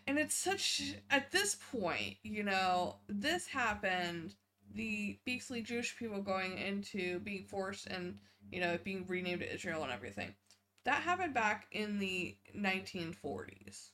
And 0.07 0.19
it's 0.19 0.35
such 0.35 0.95
at 1.09 1.31
this 1.31 1.57
point, 1.71 2.17
you 2.23 2.43
know, 2.43 2.97
this 3.07 3.47
happened 3.47 4.35
the 4.73 5.19
basically 5.25 5.61
Jewish 5.61 5.97
people 5.97 6.21
going 6.21 6.57
into 6.57 7.19
being 7.19 7.45
forced 7.45 7.87
and 7.87 8.17
you 8.51 8.59
know 8.59 8.77
being 8.83 9.05
renamed 9.07 9.41
to 9.41 9.53
Israel 9.53 9.83
and 9.83 9.91
everything. 9.91 10.33
That 10.85 11.03
happened 11.03 11.33
back 11.33 11.67
in 11.71 11.99
the 11.99 12.35
1940s. 12.57 13.89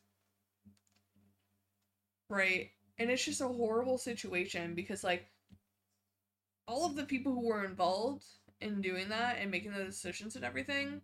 Right? 2.29 2.71
And 2.97 3.09
it's 3.09 3.23
just 3.23 3.41
a 3.41 3.47
horrible 3.47 3.97
situation 3.97 4.75
because 4.75 5.03
like 5.03 5.27
all 6.69 6.85
of 6.85 6.95
the 6.95 7.03
people 7.03 7.33
who 7.33 7.47
were 7.47 7.65
involved 7.65 8.25
in 8.61 8.79
doing 8.79 9.09
that 9.09 9.37
and 9.39 9.49
making 9.49 9.73
the 9.73 9.83
decisions 9.83 10.35
and 10.35 10.45
everything 10.45 11.01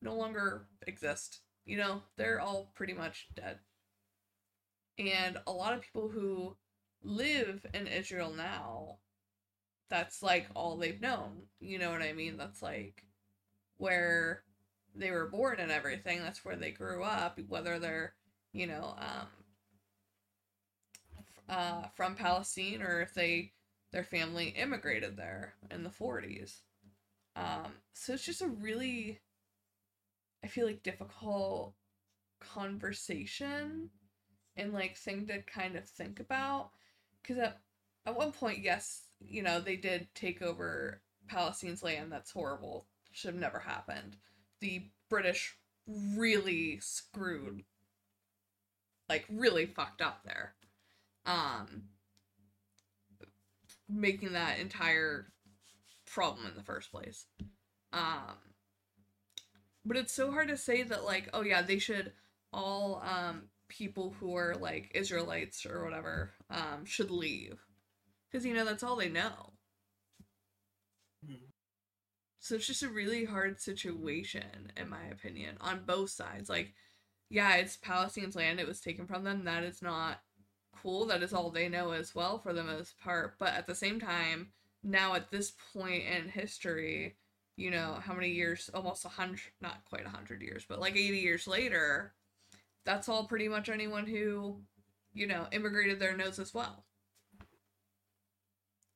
no 0.00 0.14
longer 0.14 0.66
exist. 0.86 1.40
You 1.66 1.76
know, 1.76 2.02
they're 2.16 2.40
all 2.40 2.72
pretty 2.74 2.94
much 2.94 3.28
dead. 3.36 3.58
And 4.98 5.36
a 5.46 5.52
lot 5.52 5.74
of 5.74 5.82
people 5.82 6.08
who 6.08 6.56
live 7.02 7.66
in 7.74 7.86
Israel 7.86 8.32
now, 8.34 8.96
that's 9.90 10.22
like 10.22 10.46
all 10.54 10.76
they've 10.76 11.00
known. 11.00 11.42
You 11.60 11.78
know 11.78 11.90
what 11.90 12.00
I 12.00 12.14
mean? 12.14 12.38
That's 12.38 12.62
like 12.62 13.04
where 13.76 14.42
they 14.94 15.10
were 15.10 15.28
born 15.28 15.60
and 15.60 15.70
everything. 15.70 16.22
That's 16.22 16.44
where 16.46 16.56
they 16.56 16.70
grew 16.70 17.02
up, 17.02 17.38
whether 17.48 17.78
they're, 17.78 18.14
you 18.54 18.66
know, 18.66 18.94
um, 18.96 19.26
uh, 21.48 21.82
from 21.94 22.14
Palestine 22.14 22.80
or 22.80 23.02
if 23.02 23.12
they 23.12 23.52
their 23.96 24.04
family 24.04 24.48
immigrated 24.48 25.16
there 25.16 25.54
in 25.70 25.82
the 25.82 25.88
40s. 25.88 26.58
Um, 27.34 27.72
so 27.94 28.12
it's 28.12 28.26
just 28.26 28.42
a 28.42 28.46
really, 28.46 29.20
I 30.44 30.48
feel 30.48 30.66
like, 30.66 30.82
difficult 30.82 31.72
conversation 32.38 33.88
and 34.54 34.74
like 34.74 34.98
thing 34.98 35.26
to 35.28 35.40
kind 35.40 35.76
of 35.76 35.86
think 35.86 36.20
about. 36.20 36.72
Because 37.22 37.38
at, 37.38 37.58
at 38.04 38.14
one 38.14 38.32
point 38.32 38.58
yes 38.58 39.04
you 39.18 39.42
know 39.42 39.60
they 39.60 39.76
did 39.76 40.08
take 40.14 40.42
over 40.42 41.00
palestine's 41.26 41.82
land. 41.82 42.12
That's 42.12 42.30
horrible. 42.30 42.84
Should 43.12 43.32
have 43.32 43.40
never 43.40 43.60
happened. 43.60 44.16
The 44.60 44.90
british 45.08 45.56
really 45.86 46.80
screwed 46.80 47.62
like 49.08 49.24
really 49.30 49.64
fucked 49.64 50.02
up 50.02 50.20
there. 50.26 50.54
Um 51.24 51.84
making 53.88 54.32
that 54.32 54.58
entire 54.58 55.26
problem 56.06 56.46
in 56.46 56.56
the 56.56 56.62
first 56.62 56.90
place 56.90 57.26
um 57.92 58.36
but 59.84 59.96
it's 59.96 60.12
so 60.12 60.30
hard 60.30 60.48
to 60.48 60.56
say 60.56 60.82
that 60.82 61.04
like 61.04 61.28
oh 61.32 61.42
yeah 61.42 61.62
they 61.62 61.78
should 61.78 62.12
all 62.52 63.02
um 63.04 63.42
people 63.68 64.14
who 64.18 64.36
are 64.36 64.54
like 64.54 64.90
Israelites 64.94 65.66
or 65.66 65.84
whatever 65.84 66.32
um, 66.50 66.84
should 66.84 67.10
leave 67.10 67.58
because 68.30 68.46
you 68.46 68.54
know 68.54 68.64
that's 68.64 68.82
all 68.82 68.96
they 68.96 69.08
know. 69.08 69.52
Mm. 71.28 71.50
So 72.40 72.54
it's 72.54 72.66
just 72.66 72.82
a 72.82 72.88
really 72.88 73.24
hard 73.24 73.60
situation, 73.60 74.72
in 74.76 74.88
my 74.88 75.04
opinion, 75.10 75.56
on 75.60 75.82
both 75.84 76.10
sides. 76.10 76.48
Like, 76.48 76.74
yeah, 77.28 77.56
it's 77.56 77.76
Palestine's 77.76 78.36
land; 78.36 78.60
it 78.60 78.68
was 78.68 78.80
taken 78.80 79.06
from 79.06 79.24
them. 79.24 79.44
That 79.44 79.64
is 79.64 79.82
not 79.82 80.20
cool. 80.82 81.06
That 81.06 81.22
is 81.22 81.32
all 81.32 81.50
they 81.50 81.68
know 81.68 81.92
as 81.92 82.14
well, 82.14 82.38
for 82.38 82.52
the 82.52 82.64
most 82.64 82.98
part. 83.00 83.34
But 83.38 83.54
at 83.54 83.66
the 83.66 83.74
same 83.74 84.00
time, 84.00 84.48
now 84.82 85.14
at 85.14 85.30
this 85.30 85.52
point 85.72 86.04
in 86.04 86.28
history, 86.28 87.16
you 87.56 87.70
know 87.70 87.98
how 88.00 88.14
many 88.14 88.30
years? 88.30 88.70
Almost 88.74 89.04
a 89.04 89.08
hundred, 89.08 89.40
not 89.60 89.84
quite 89.88 90.06
a 90.06 90.10
hundred 90.10 90.42
years, 90.42 90.64
but 90.68 90.80
like 90.80 90.96
eighty 90.96 91.18
years 91.18 91.46
later 91.46 92.12
that's 92.86 93.08
all 93.08 93.24
pretty 93.24 93.48
much 93.48 93.68
anyone 93.68 94.06
who, 94.06 94.56
you 95.12 95.26
know, 95.26 95.46
immigrated 95.52 96.00
there 96.00 96.16
knows 96.16 96.38
as 96.38 96.54
well. 96.54 96.84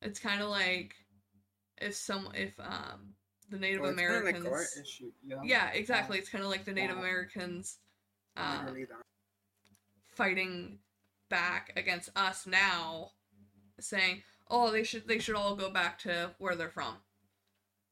It's 0.01 0.21
kind 0.21 0.41
of 0.41 0.49
like 0.49 0.95
if 1.79 1.95
some 1.95 2.29
if 2.35 2.59
um 2.59 3.15
the 3.51 3.59
Native 3.59 3.83
well, 3.83 3.91
Americans 3.91 4.47
like 4.47 5.11
yeah. 5.27 5.41
yeah. 5.45 5.71
exactly. 5.73 6.17
It's 6.17 6.31
kind 6.31 6.45
of 6.45 6.49
like 6.49 6.65
the 6.65 6.73
Native 6.73 6.97
wow. 6.97 7.03
Americans 7.03 7.79
um, 8.37 8.87
fighting 10.09 10.79
back 11.31 11.73
against 11.77 12.11
us 12.15 12.47
now, 12.47 13.13
saying, 13.79 14.23
"Oh, 14.49 14.71
they 14.71 14.85
should 14.85 15.09
they 15.09 15.19
should 15.19 15.37
all 15.37 15.57
go 15.57 15.71
back 15.71 15.99
to 16.01 16.33
where 16.39 16.57
they're 16.57 16.69
from," 16.69 16.99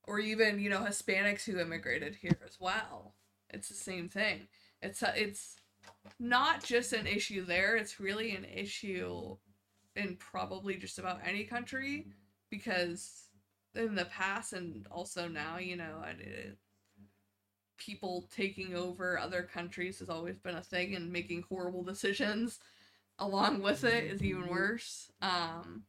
or 0.07 0.19
even 0.19 0.59
you 0.61 0.69
know 0.69 0.81
Hispanics 0.81 1.45
who 1.45 1.59
immigrated 1.59 2.17
here 2.17 2.39
as 2.45 2.59
well. 2.61 3.15
It's 3.51 3.69
the 3.69 3.75
same 3.75 4.11
thing. 4.11 4.49
It's 4.83 5.03
uh, 5.03 5.15
it's 5.17 5.57
not 6.19 6.63
just 6.65 6.93
an 6.93 7.07
issue 7.07 7.45
there, 7.45 7.77
it's 7.77 8.01
really 8.01 8.35
an 8.35 8.45
issue 8.45 9.37
in 9.97 10.17
probably 10.17 10.77
just 10.77 10.99
about 10.99 11.21
any 11.25 11.45
country 11.45 12.07
because 12.51 13.29
in 13.75 13.95
the 13.95 14.05
past 14.07 14.53
and 14.53 14.87
also 14.91 15.29
now, 15.29 15.59
you 15.59 15.77
know, 15.77 16.03
it, 16.07 16.57
people 17.77 18.29
taking 18.35 18.75
over 18.75 19.19
other 19.19 19.43
countries 19.43 19.99
has 20.01 20.09
always 20.09 20.39
been 20.39 20.57
a 20.57 20.63
thing 20.63 20.95
and 20.95 21.13
making 21.13 21.45
horrible 21.49 21.83
decisions 21.85 22.59
along 23.19 23.63
with 23.63 23.85
it 23.85 24.05
is 24.05 24.23
even 24.23 24.43
mm-hmm. 24.43 24.51
worse. 24.51 25.11
Um, 25.21 25.85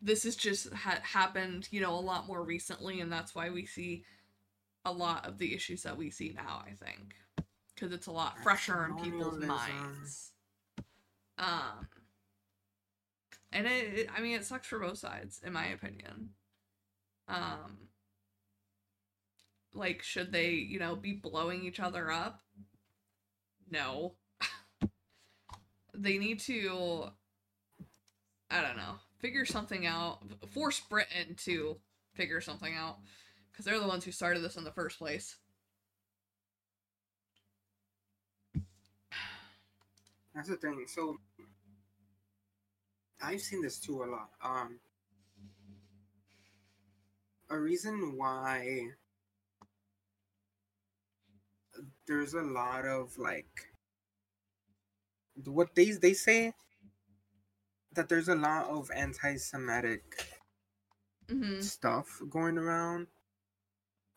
this 0.00 0.24
has 0.24 0.36
just 0.36 0.72
ha- 0.72 1.00
happened, 1.02 1.68
you 1.70 1.80
know, 1.80 1.94
a 1.94 2.00
lot 2.00 2.26
more 2.26 2.42
recently, 2.42 3.00
and 3.00 3.12
that's 3.12 3.34
why 3.34 3.50
we 3.50 3.66
see 3.66 4.04
a 4.84 4.92
lot 4.92 5.26
of 5.26 5.38
the 5.38 5.54
issues 5.54 5.82
that 5.84 5.96
we 5.96 6.10
see 6.10 6.32
now, 6.34 6.64
I 6.66 6.72
think 6.84 7.14
because 7.82 7.92
it's 7.92 8.06
a 8.06 8.12
lot 8.12 8.38
fresher 8.44 8.84
in 8.84 9.02
people's 9.02 9.38
minds. 9.44 10.30
Um, 11.36 11.88
and 13.50 13.66
it, 13.66 13.98
it, 13.98 14.08
I 14.16 14.20
mean, 14.20 14.36
it 14.36 14.44
sucks 14.44 14.68
for 14.68 14.78
both 14.78 14.98
sides, 14.98 15.40
in 15.44 15.52
my 15.52 15.66
opinion. 15.66 16.30
Um, 17.26 17.88
like, 19.74 20.02
should 20.02 20.30
they, 20.30 20.50
you 20.50 20.78
know, 20.78 20.94
be 20.94 21.12
blowing 21.12 21.64
each 21.64 21.80
other 21.80 22.10
up? 22.10 22.40
No. 23.68 24.14
They 25.94 26.18
need 26.18 26.40
to, 26.40 27.04
I 28.50 28.62
don't 28.62 28.76
know, 28.76 28.94
figure 29.18 29.44
something 29.44 29.86
out. 29.86 30.20
Force 30.50 30.80
Britain 30.80 31.34
to 31.44 31.76
figure 32.14 32.40
something 32.40 32.74
out 32.74 32.98
because 33.50 33.64
they're 33.64 33.80
the 33.80 33.86
ones 33.86 34.04
who 34.04 34.12
started 34.12 34.40
this 34.42 34.56
in 34.56 34.64
the 34.64 34.72
first 34.72 34.98
place. 34.98 35.36
That's 40.34 40.48
the 40.48 40.56
thing. 40.56 40.86
So 40.88 41.18
I've 43.22 43.40
seen 43.40 43.62
this 43.62 43.78
too 43.78 44.02
a 44.02 44.06
lot. 44.06 44.30
Um, 44.42 44.78
a 47.50 47.58
reason 47.58 48.16
why 48.16 48.88
there's 52.06 52.34
a 52.34 52.42
lot 52.42 52.86
of 52.86 53.16
like 53.18 53.71
what 55.44 55.74
they 55.74 55.90
they 55.92 56.14
say 56.14 56.52
that 57.94 58.08
there's 58.08 58.28
a 58.28 58.34
lot 58.34 58.68
of 58.68 58.90
anti-Semitic 58.94 60.26
mm-hmm. 61.28 61.60
stuff 61.60 62.22
going 62.30 62.56
around, 62.56 63.06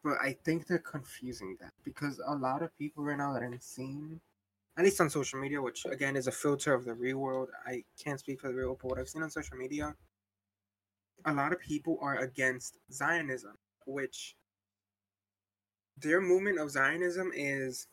but 0.03 0.17
I 0.21 0.37
think 0.45 0.67
they're 0.67 0.79
confusing 0.79 1.57
that 1.59 1.73
because 1.83 2.21
a 2.25 2.35
lot 2.35 2.61
of 2.61 2.77
people 2.77 3.03
right 3.03 3.17
now 3.17 3.33
that 3.33 3.43
I'm 3.43 3.59
seeing 3.59 4.21
at 4.77 4.83
least 4.83 4.99
on 4.99 5.09
social 5.09 5.39
media, 5.39 5.61
which 5.61 5.85
again 5.85 6.15
is 6.15 6.27
a 6.27 6.31
filter 6.31 6.73
of 6.73 6.85
the 6.85 6.93
real 6.93 7.17
world. 7.17 7.49
I 7.65 7.83
can't 8.01 8.19
speak 8.19 8.41
for 8.41 8.49
the 8.49 8.55
real 8.55 8.67
world, 8.67 8.79
but 8.81 8.89
what 8.89 8.99
I've 8.99 9.09
seen 9.09 9.23
on 9.23 9.29
social 9.29 9.57
media, 9.57 9.95
a 11.25 11.33
lot 11.33 11.53
of 11.53 11.59
people 11.59 11.97
are 12.01 12.17
against 12.17 12.77
Zionism, 12.91 13.55
which 13.85 14.35
their 15.97 16.19
movement 16.19 16.59
of 16.59 16.71
Zionism 16.71 17.31
is, 17.33 17.87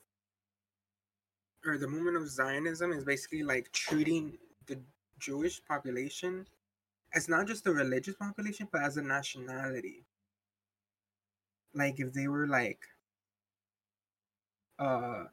or 1.65 1.79
the 1.79 1.89
movement 1.89 2.17
of 2.17 2.29
Zionism 2.29 2.93
is 2.93 3.05
basically 3.05 3.43
like 3.43 3.73
treating 3.73 4.39
the 4.67 4.81
Jewish 5.19 5.65
population 5.65 6.47
as 7.15 7.29
not 7.29 7.47
just 7.47 7.67
a 7.67 7.73
religious 7.73 8.17
population, 8.17 8.69
but 8.73 8.83
as 8.83 8.97
a 8.97 9.03
nationality. 9.03 10.05
Like 11.75 12.01
if 12.01 12.13
they 12.13 12.29
were 12.29 12.47
like 12.47 12.81
uh 14.79 15.25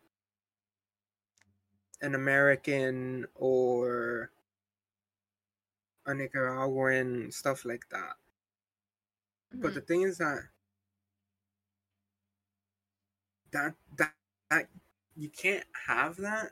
an 2.01 2.15
American 2.15 3.25
or 3.35 4.31
a 6.05 6.13
Nicaraguan, 6.13 7.31
stuff 7.31 7.65
like 7.65 7.87
that. 7.89 8.15
But 9.61 9.73
Mhm. 9.73 9.73
the 9.73 9.81
thing 9.81 10.01
is 10.03 10.17
that 10.19 10.49
that 13.51 13.75
that 13.97 14.13
that 14.49 14.67
you 15.19 15.29
can't 15.29 15.65
have 15.87 16.15
that 16.15 16.51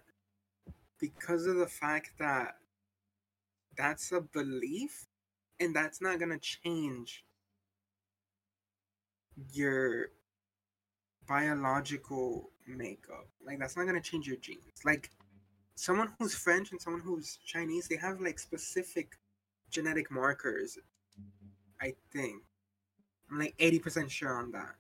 because 0.99 1.45
of 1.45 1.55
the 1.55 1.67
fact 1.67 2.11
that 2.19 2.57
that's 3.77 4.11
a 4.11 4.19
belief 4.19 5.07
and 5.61 5.73
that's 5.73 6.01
not 6.01 6.19
gonna 6.19 6.37
change 6.39 7.23
your 9.53 10.07
biological 11.29 12.49
makeup. 12.67 13.27
Like 13.45 13.57
that's 13.57 13.77
not 13.77 13.85
gonna 13.85 14.01
change 14.01 14.27
your 14.27 14.35
genes. 14.37 14.83
Like 14.83 15.11
someone 15.75 16.11
who's 16.19 16.35
French 16.35 16.71
and 16.71 16.81
someone 16.81 17.01
who's 17.01 17.39
Chinese, 17.45 17.87
they 17.87 17.95
have 17.95 18.19
like 18.19 18.37
specific 18.37 19.17
genetic 19.69 20.11
markers. 20.11 20.77
I 21.81 21.93
think. 22.11 22.43
I'm 23.31 23.39
like 23.39 23.55
eighty 23.59 23.79
percent 23.79 24.11
sure 24.11 24.33
on 24.33 24.51
that. 24.51 24.75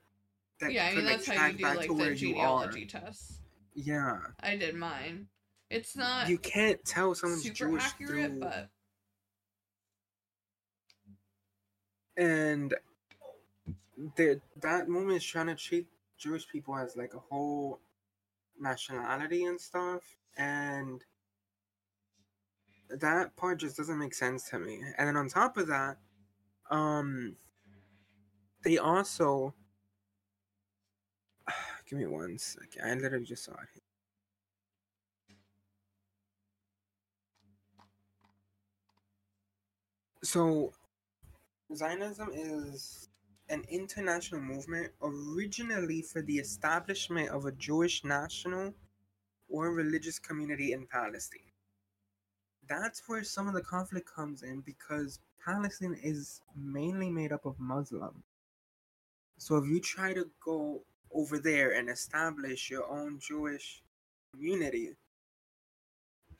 That 0.59 0.73
yeah, 0.73 0.87
I 0.87 0.89
could, 0.89 0.97
mean 0.97 1.05
like, 1.05 1.15
that's 1.23 1.37
how 1.37 1.47
you 1.47 1.57
do 1.57 1.63
like 1.63 1.87
to 1.87 1.95
the 1.95 2.15
genealogy 2.15 2.85
tests. 2.85 3.39
Yeah. 3.77 4.17
I 4.41 4.55
did 4.57 4.75
mine. 4.75 5.27
It's 5.69 5.95
not 5.95 6.27
You 6.27 6.39
can't 6.39 6.83
tell 6.83 7.13
someone's 7.13 7.43
super 7.43 7.55
Jewish 7.55 7.83
accurate, 7.83 8.31
through 8.31 8.39
but 8.39 8.69
and 12.17 12.73
that 14.15 14.89
movement 14.89 15.17
is 15.17 15.23
trying 15.23 15.47
to 15.47 15.55
treat 15.55 15.85
Jewish 16.17 16.47
people 16.47 16.75
as 16.75 16.97
like 16.97 17.13
a 17.13 17.19
whole 17.19 17.79
nationality 18.59 19.45
and 19.45 19.61
stuff, 19.61 20.01
and 20.37 21.03
that 22.89 23.35
part 23.35 23.59
just 23.59 23.77
doesn't 23.77 23.99
make 23.99 24.15
sense 24.15 24.49
to 24.49 24.57
me. 24.57 24.81
And 24.97 25.07
then 25.07 25.17
on 25.17 25.29
top 25.29 25.57
of 25.57 25.67
that, 25.67 25.97
um, 26.71 27.35
they 28.63 28.79
also 28.79 29.53
give 31.89 31.99
me 31.99 32.05
one 32.05 32.37
second. 32.37 32.81
I 32.83 32.93
literally 32.95 33.25
just 33.25 33.45
saw 33.45 33.53
it. 33.53 33.81
So, 40.23 40.73
Zionism 41.73 42.29
is 42.33 43.09
an 43.49 43.63
international 43.69 44.41
movement 44.41 44.91
originally 45.01 46.01
for 46.01 46.21
the 46.21 46.37
establishment 46.37 47.29
of 47.29 47.45
a 47.45 47.51
Jewish 47.53 48.03
national 48.03 48.73
or 49.49 49.71
religious 49.71 50.19
community 50.19 50.73
in 50.73 50.85
Palestine. 50.87 51.51
That's 52.67 53.03
where 53.07 53.23
some 53.23 53.47
of 53.47 53.53
the 53.53 53.61
conflict 53.61 54.09
comes 54.13 54.43
in 54.43 54.61
because 54.61 55.19
Palestine 55.45 55.97
is 56.03 56.41
mainly 56.55 57.09
made 57.09 57.31
up 57.31 57.45
of 57.45 57.57
Muslim. 57.59 58.23
So 59.37 59.55
if 59.57 59.69
you 59.69 59.79
try 59.79 60.13
to 60.13 60.29
go 60.43 60.81
over 61.13 61.39
there 61.39 61.71
and 61.71 61.89
establish 61.89 62.69
your 62.69 62.89
own 62.89 63.19
Jewish 63.19 63.81
community, 64.31 64.91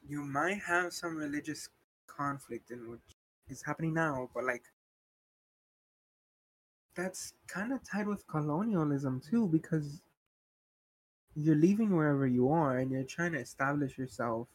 you 0.08 0.21
might 0.21 0.60
have 0.60 0.93
some 0.93 1.15
religious 1.15 1.69
conflict 2.08 2.71
in 2.71 2.89
which 2.89 3.17
is 3.49 3.63
happening 3.63 3.93
now, 3.93 4.30
but 4.34 4.43
like 4.43 4.63
that's 6.95 7.34
kind 7.47 7.71
of 7.71 7.80
tied 7.84 8.08
with 8.08 8.27
colonialism 8.27 9.21
too 9.21 9.47
because 9.47 10.01
you're 11.36 11.56
leaving 11.56 11.95
wherever 11.95 12.25
you 12.25 12.49
are 12.49 12.80
and 12.80 12.91
you're 12.91 13.03
trying 13.03 13.32
to 13.32 13.39
establish 13.39 13.97
yourself 13.97 14.47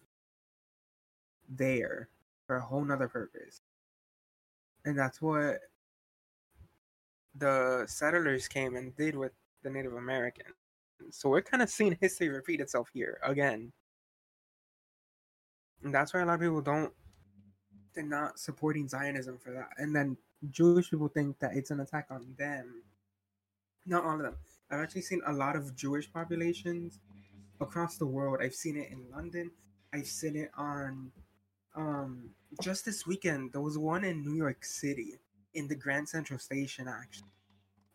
there 1.49 2.09
for 2.47 2.57
a 2.57 2.61
whole 2.61 2.85
nother 2.85 3.09
purpose. 3.09 3.61
And 4.85 4.99
that's 4.99 5.23
what 5.23 5.61
the 7.37 7.85
settlers 7.87 8.49
came 8.49 8.75
and 8.75 8.95
did 8.97 9.17
with 9.17 9.33
the 9.63 9.71
Native 9.71 9.95
Americans. 9.95 10.55
So 11.11 11.29
we're 11.29 11.43
kind 11.43 11.63
of 11.63 11.71
seeing 11.71 11.97
history 12.01 12.29
repeat 12.29 12.61
itself 12.61 12.89
here 12.93 13.19
again. 13.25 13.73
And 15.83 15.93
that's 15.93 16.15
why 16.15 16.21
a 16.21 16.27
lot 16.27 16.35
of 16.35 16.41
people 16.41 16.61
don't 16.61 16.93
they're 17.95 18.05
not 18.05 18.39
supporting 18.39 18.89
Zionism 18.89 19.39
for 19.39 19.51
that. 19.53 19.71
And 19.77 19.95
then 19.95 20.17
Jewish 20.51 20.91
people 20.91 21.09
think 21.09 21.39
that 21.41 21.55
it's 21.55 21.71
an 21.71 21.81
attack 21.81 22.07
on 22.11 22.35
them. 22.39 22.83
Not 23.87 24.05
all 24.05 24.15
of 24.15 24.23
them. 24.23 24.37
I've 24.71 24.81
actually 24.81 25.03
seen 25.03 25.21
a 25.27 25.33
lot 25.33 25.57
of 25.57 25.77
Jewish 25.77 26.11
populations 26.11 27.01
across 27.61 27.99
the 27.99 28.07
world. 28.07 28.39
I've 28.43 28.55
seen 28.55 28.77
it 28.77 28.91
in 28.91 29.05
London. 29.15 29.51
I've 29.93 30.07
seen 30.07 30.37
it 30.37 30.51
on 30.57 31.11
um 31.75 32.31
just 32.63 32.85
this 32.85 33.07
weekend. 33.07 33.53
There 33.53 33.61
was 33.61 33.79
one 33.79 34.05
in 34.05 34.23
New 34.23 34.35
York 34.35 34.65
City 34.65 35.19
in 35.55 35.69
the 35.69 35.75
Grand 35.75 36.09
Central 36.09 36.39
Station 36.39 36.89
actually. 36.89 37.32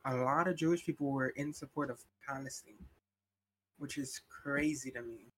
A 0.07 0.15
lot 0.15 0.47
of 0.47 0.55
Jewish 0.55 0.85
people 0.85 1.11
were 1.11 1.29
in 1.29 1.53
support 1.53 1.91
of 1.91 2.03
Palestine, 2.25 2.85
which 3.77 3.97
is 3.97 4.21
crazy 4.29 4.91
to 4.91 5.01
me. 5.01 5.33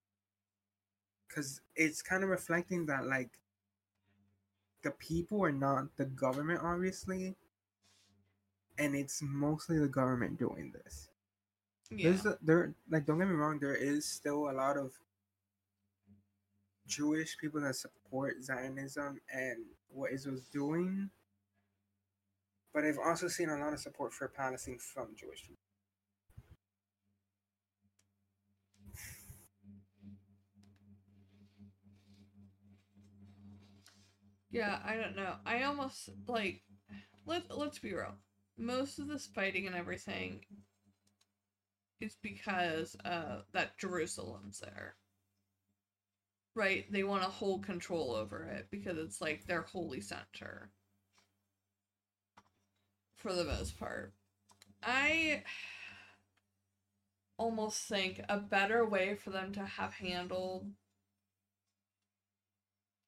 Cuz 1.28 1.62
it's 1.76 2.02
kind 2.02 2.24
of 2.24 2.30
reflecting 2.30 2.86
that 2.88 3.06
like 3.06 3.32
the 4.84 4.92
people 4.92 5.44
are 5.44 5.52
not 5.52 5.96
the 5.98 6.06
government, 6.06 6.62
obviously, 6.64 7.36
and 8.78 8.96
it's 8.96 9.22
mostly 9.22 9.80
the 9.80 9.88
government 9.90 10.40
doing 10.40 10.72
this. 10.72 11.10
yeah. 11.90 12.10
There's 12.12 12.26
a, 12.26 12.38
there 12.42 12.74
like 12.90 13.06
don't 13.06 13.20
get 13.20 13.28
me 13.28 13.36
wrong, 13.36 13.60
there 13.60 13.76
is 13.76 14.06
still 14.06 14.50
a 14.50 14.54
lot 14.54 14.78
of 14.78 14.94
Jewish 16.88 17.38
people 17.38 17.62
that 17.62 17.76
support 17.76 18.44
Zionism 18.44 19.20
and 19.34 19.66
what 19.90 20.12
Israel's 20.12 20.48
doing, 20.50 21.10
but 22.80 22.88
I've 22.88 22.98
also 22.98 23.28
seen 23.28 23.50
a 23.50 23.58
lot 23.58 23.74
of 23.74 23.80
support 23.82 24.14
for 24.14 24.30
Palestine 24.30 24.78
from 24.80 25.10
Jewish 25.14 25.42
people. 25.42 25.58
Yeah, 34.50 34.80
I 34.86 34.96
don't 34.96 35.18
know. 35.18 35.34
I 35.46 35.64
almost 35.64 36.10
like 36.26 36.62
let 37.26 37.54
let's 37.54 37.80
be 37.80 37.94
real. 37.94 38.14
Most 38.58 38.98
of 38.98 39.10
this 39.10 39.28
fighting 39.28 39.68
and 39.68 39.76
everything 39.76 40.46
is 42.00 42.16
because 42.24 42.96
uh 43.04 43.42
that 43.52 43.78
Jerusalem's 43.78 44.62
there. 44.62 44.96
Right? 46.56 46.90
They 46.90 47.04
want 47.04 47.24
to 47.24 47.30
hold 47.30 47.66
control 47.66 48.14
over 48.14 48.46
it 48.46 48.68
because 48.72 48.98
it's 48.98 49.20
like 49.20 49.46
their 49.46 49.64
holy 49.64 50.00
center. 50.00 50.72
For 53.20 53.34
the 53.34 53.44
most 53.44 53.78
part. 53.78 54.14
I 54.82 55.44
almost 57.38 57.82
think 57.84 58.22
a 58.30 58.38
better 58.38 58.86
way 58.86 59.16
for 59.16 59.30
them 59.30 59.52
to 59.54 59.66
have 59.66 59.94
handled 59.94 60.72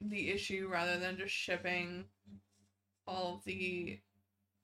the 0.02 0.30
issue 0.30 0.68
rather 0.70 0.98
than 0.98 1.18
just 1.18 1.34
shipping 1.34 2.06
all 3.08 3.36
of 3.36 3.44
the 3.46 4.00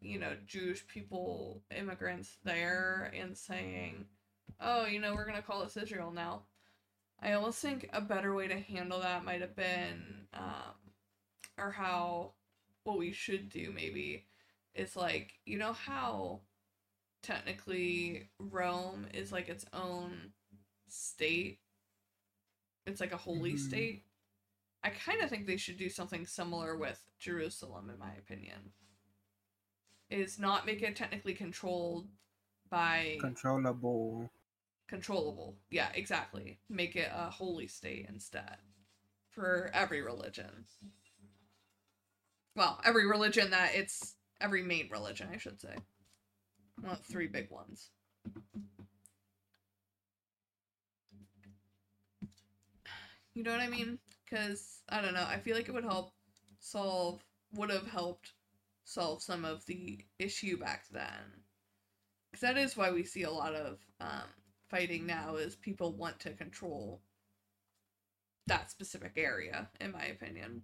you 0.01 0.19
know 0.19 0.33
Jewish 0.45 0.85
people 0.87 1.61
immigrants 1.75 2.37
there 2.43 3.11
and 3.15 3.37
saying 3.37 4.05
oh 4.59 4.85
you 4.85 4.99
know 4.99 5.13
we're 5.13 5.25
going 5.25 5.35
to 5.35 5.41
call 5.41 5.63
this 5.63 5.77
Israel 5.77 6.11
now 6.11 6.43
I 7.21 7.33
almost 7.33 7.59
think 7.59 7.89
a 7.93 8.01
better 8.01 8.33
way 8.33 8.47
to 8.47 8.59
handle 8.59 8.99
that 9.01 9.25
might 9.25 9.41
have 9.41 9.55
been 9.55 10.27
um 10.33 10.75
or 11.57 11.71
how 11.71 12.33
what 12.83 12.97
we 12.97 13.11
should 13.11 13.49
do 13.49 13.71
maybe 13.73 14.25
is 14.77 14.95
like 14.95 15.33
you 15.45 15.57
know 15.57 15.73
how 15.73 16.41
technically 17.23 18.29
Rome 18.39 19.07
is 19.13 19.31
like 19.31 19.49
its 19.49 19.65
own 19.73 20.33
state 20.87 21.59
it's 22.85 23.01
like 23.01 23.11
a 23.11 23.17
holy 23.17 23.53
Mhm. 23.53 23.59
state 23.59 24.03
I 24.83 24.91
kind 24.91 25.21
of 25.21 25.29
think 25.29 25.47
they 25.47 25.57
should 25.57 25.77
do 25.77 25.89
something 25.89 26.25
similar 26.25 26.77
with 26.77 27.03
Jerusalem, 27.19 27.89
in 27.89 27.97
my 27.97 28.13
opinion. 28.13 28.73
Is 30.09 30.39
not 30.39 30.65
make 30.65 30.81
it 30.81 30.95
technically 30.95 31.33
controlled 31.33 32.07
by 32.69 33.17
Controllable. 33.19 34.31
controllable. 34.87 35.57
Yeah, 35.69 35.91
exactly. 35.93 36.61
Make 36.69 36.95
it 36.95 37.11
a 37.13 37.29
holy 37.29 37.67
state 37.67 38.05
instead 38.07 38.59
for 39.29 39.69
every 39.73 40.01
religion. 40.01 40.67
Well, 42.55 42.79
every 42.85 43.05
religion 43.05 43.51
that 43.51 43.75
it's 43.75 44.16
every 44.41 44.63
main 44.63 44.89
religion, 44.89 45.29
I 45.33 45.37
should 45.37 45.59
say. 45.59 45.75
Well, 46.81 46.95
three 46.95 47.27
big 47.27 47.49
ones. 47.49 47.89
You 53.33 53.43
know 53.43 53.51
what 53.51 53.61
I 53.61 53.67
mean? 53.67 53.99
Because 54.25 54.81
I 54.89 55.01
don't 55.01 55.13
know. 55.13 55.25
I 55.27 55.37
feel 55.37 55.55
like 55.55 55.67
it 55.69 55.73
would 55.73 55.83
help 55.83 56.13
solve, 56.59 57.23
would 57.53 57.69
have 57.69 57.87
helped 57.87 58.33
solve 58.83 59.21
some 59.21 59.45
of 59.45 59.65
the 59.65 59.99
issue 60.17 60.57
back 60.57 60.85
then. 60.91 61.43
Because 62.31 62.41
that 62.41 62.57
is 62.57 62.75
why 62.75 62.91
we 62.91 63.03
see 63.03 63.23
a 63.23 63.31
lot 63.31 63.53
of 63.53 63.79
um, 64.01 64.29
fighting 64.69 65.05
now 65.05 65.35
is 65.35 65.55
people 65.55 65.93
want 65.93 66.19
to 66.21 66.33
control 66.33 67.01
that 68.47 68.71
specific 68.71 69.13
area, 69.17 69.69
in 69.79 69.91
my 69.91 70.05
opinion. 70.05 70.63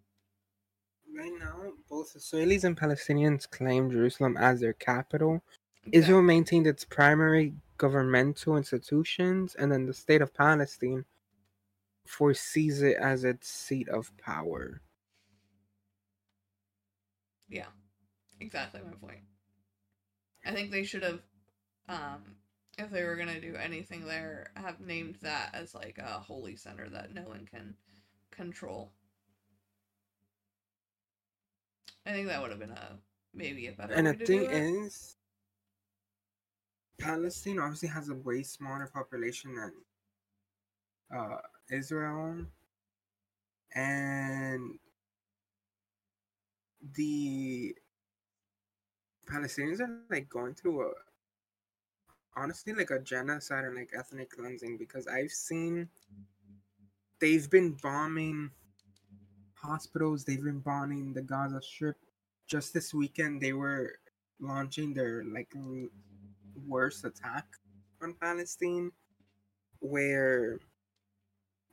Right 1.15 1.32
now, 1.39 1.73
both 1.89 2.15
Israelis 2.15 2.63
and 2.63 2.76
Palestinians 2.76 3.49
claim 3.49 3.91
Jerusalem 3.91 4.36
as 4.36 4.60
their 4.62 4.73
capital. 4.73 5.43
Israel 5.91 6.23
maintained 6.23 6.65
its 6.65 6.86
primary 6.86 7.54
governmental 7.78 8.58
institutions, 8.58 9.54
and 9.54 9.71
then 9.71 9.86
the 9.86 9.93
state 9.93 10.21
of 10.21 10.34
Palestine 10.34 11.06
foresees 12.08 12.82
it 12.82 12.97
as 12.97 13.23
its 13.23 13.47
seat 13.47 13.88
of 13.89 14.15
power. 14.17 14.82
Yeah, 17.47 17.67
exactly 18.39 18.82
my 18.82 18.95
point. 18.95 19.21
I 20.45 20.52
think 20.52 20.71
they 20.71 20.84
should 20.84 21.04
have, 21.04 21.21
um, 21.88 22.38
if 22.78 22.89
they 22.89 23.04
were 23.04 23.15
gonna 23.15 23.39
do 23.39 23.56
anything 23.56 24.06
there, 24.06 24.52
have 24.56 24.80
named 24.80 25.17
that 25.21 25.54
as 25.54 25.76
like 25.76 25.99
a 25.99 26.19
holy 26.19 26.56
center 26.56 26.89
that 26.89 27.13
no 27.13 27.23
one 27.23 27.45
can 27.45 27.76
control. 28.32 28.91
I 32.05 32.11
think 32.11 32.27
that 32.27 32.41
would 32.41 32.51
have 32.51 32.59
been 32.59 32.71
a 32.71 32.97
maybe 33.33 33.67
a 33.67 33.71
better. 33.71 33.93
And 33.93 34.07
the 34.07 34.13
thing 34.13 34.45
is, 34.49 35.15
Palestine 36.99 37.59
obviously 37.59 37.89
has 37.89 38.09
a 38.09 38.15
way 38.15 38.43
smaller 38.43 38.89
population 38.93 39.55
than 39.55 39.71
uh, 41.17 41.37
Israel, 41.71 42.45
and 43.75 44.79
the 46.95 47.75
Palestinians 49.29 49.79
are 49.79 49.99
like 50.09 50.29
going 50.29 50.53
through 50.53 50.89
a 50.89 50.91
honestly 52.35 52.73
like 52.73 52.89
a 52.89 52.99
genocide 52.99 53.63
and 53.65 53.75
like 53.75 53.91
ethnic 53.97 54.31
cleansing 54.31 54.77
because 54.77 55.07
I've 55.07 55.31
seen 55.31 55.87
they've 57.19 57.49
been 57.49 57.77
bombing 57.81 58.51
hospitals, 59.63 60.23
they've 60.23 60.43
been 60.43 60.60
bombing 60.60 61.13
the 61.13 61.21
Gaza 61.21 61.62
Strip. 61.62 61.97
Just 62.47 62.73
this 62.73 62.93
weekend, 62.93 63.41
they 63.41 63.54
were 63.54 63.93
launching 64.39 64.93
their 64.93 65.23
like 65.23 65.52
worst 66.67 67.06
attack 67.06 67.45
on 68.02 68.13
Palestine, 68.21 68.91
where, 69.80 70.60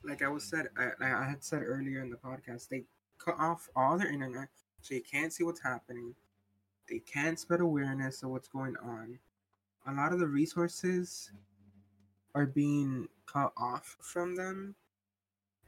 like 0.04 0.22
I 0.22 0.28
was 0.28 0.44
said, 0.44 0.68
I, 0.78 0.90
I 1.04 1.28
had 1.28 1.42
said 1.42 1.62
earlier 1.64 2.00
in 2.02 2.10
the 2.10 2.16
podcast, 2.16 2.68
they 2.68 2.84
cut 3.18 3.36
off 3.38 3.68
all 3.74 3.98
their 3.98 4.12
internet, 4.12 4.48
so 4.80 4.94
you 4.94 5.02
can't 5.02 5.32
see 5.32 5.44
what's 5.44 5.62
happening. 5.62 6.14
They 6.88 7.00
can't 7.00 7.38
spread 7.38 7.60
awareness 7.60 8.22
of 8.22 8.30
what's 8.30 8.48
going 8.48 8.76
on. 8.82 9.18
A 9.86 9.92
lot 9.92 10.12
of 10.12 10.18
the 10.18 10.26
resources 10.26 11.30
are 12.34 12.46
being 12.46 13.08
cut 13.26 13.52
off 13.56 13.96
from 14.00 14.36
them, 14.36 14.74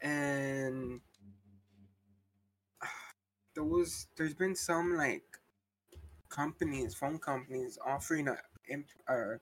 and 0.01 1.01
was 3.57 4.07
there's 4.17 4.35
been 4.35 4.55
some 4.55 4.97
like 4.97 5.25
companies, 6.29 6.95
phone 6.95 7.19
companies 7.19 7.79
offering 7.85 8.29
a 8.29 8.37
or 9.09 9.41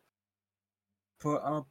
put 1.20 1.40
up 1.42 1.66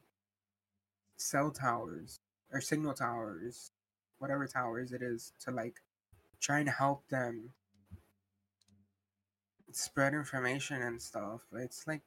cell 1.17 1.51
towers 1.51 2.19
or 2.51 2.61
signal 2.61 2.93
towers, 2.93 3.71
whatever 4.19 4.47
towers 4.47 4.91
it 4.91 5.01
is, 5.01 5.33
to 5.39 5.51
like 5.51 5.81
try 6.39 6.59
and 6.59 6.69
help 6.69 7.07
them 7.09 7.51
spread 9.71 10.13
information 10.13 10.81
and 10.81 11.01
stuff. 11.01 11.41
It's 11.53 11.85
like 11.85 12.01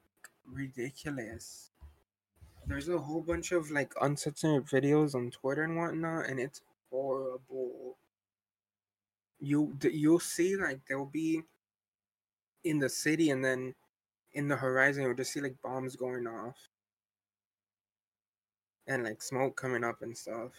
ridiculous. 0.46 1.70
There's 2.66 2.88
a 2.88 2.98
whole 2.98 3.22
bunch 3.22 3.52
of 3.52 3.70
like 3.70 3.92
uncensored 4.00 4.66
videos 4.66 5.14
on 5.14 5.30
Twitter 5.30 5.64
and 5.64 5.76
whatnot, 5.76 6.28
and 6.28 6.40
it's 6.40 6.62
horrible 6.90 7.96
you 9.42 9.76
you'll 9.90 10.20
see 10.20 10.56
like 10.56 10.80
there'll 10.86 11.04
be 11.04 11.42
in 12.62 12.78
the 12.78 12.88
city 12.88 13.30
and 13.30 13.44
then 13.44 13.74
in 14.34 14.46
the 14.46 14.56
horizon 14.56 15.02
you'll 15.02 15.14
just 15.14 15.32
see 15.32 15.40
like 15.40 15.56
bombs 15.62 15.96
going 15.96 16.26
off. 16.26 16.56
And 18.86 19.04
like 19.04 19.20
smoke 19.20 19.56
coming 19.56 19.84
up 19.84 20.02
and 20.02 20.16
stuff. 20.16 20.52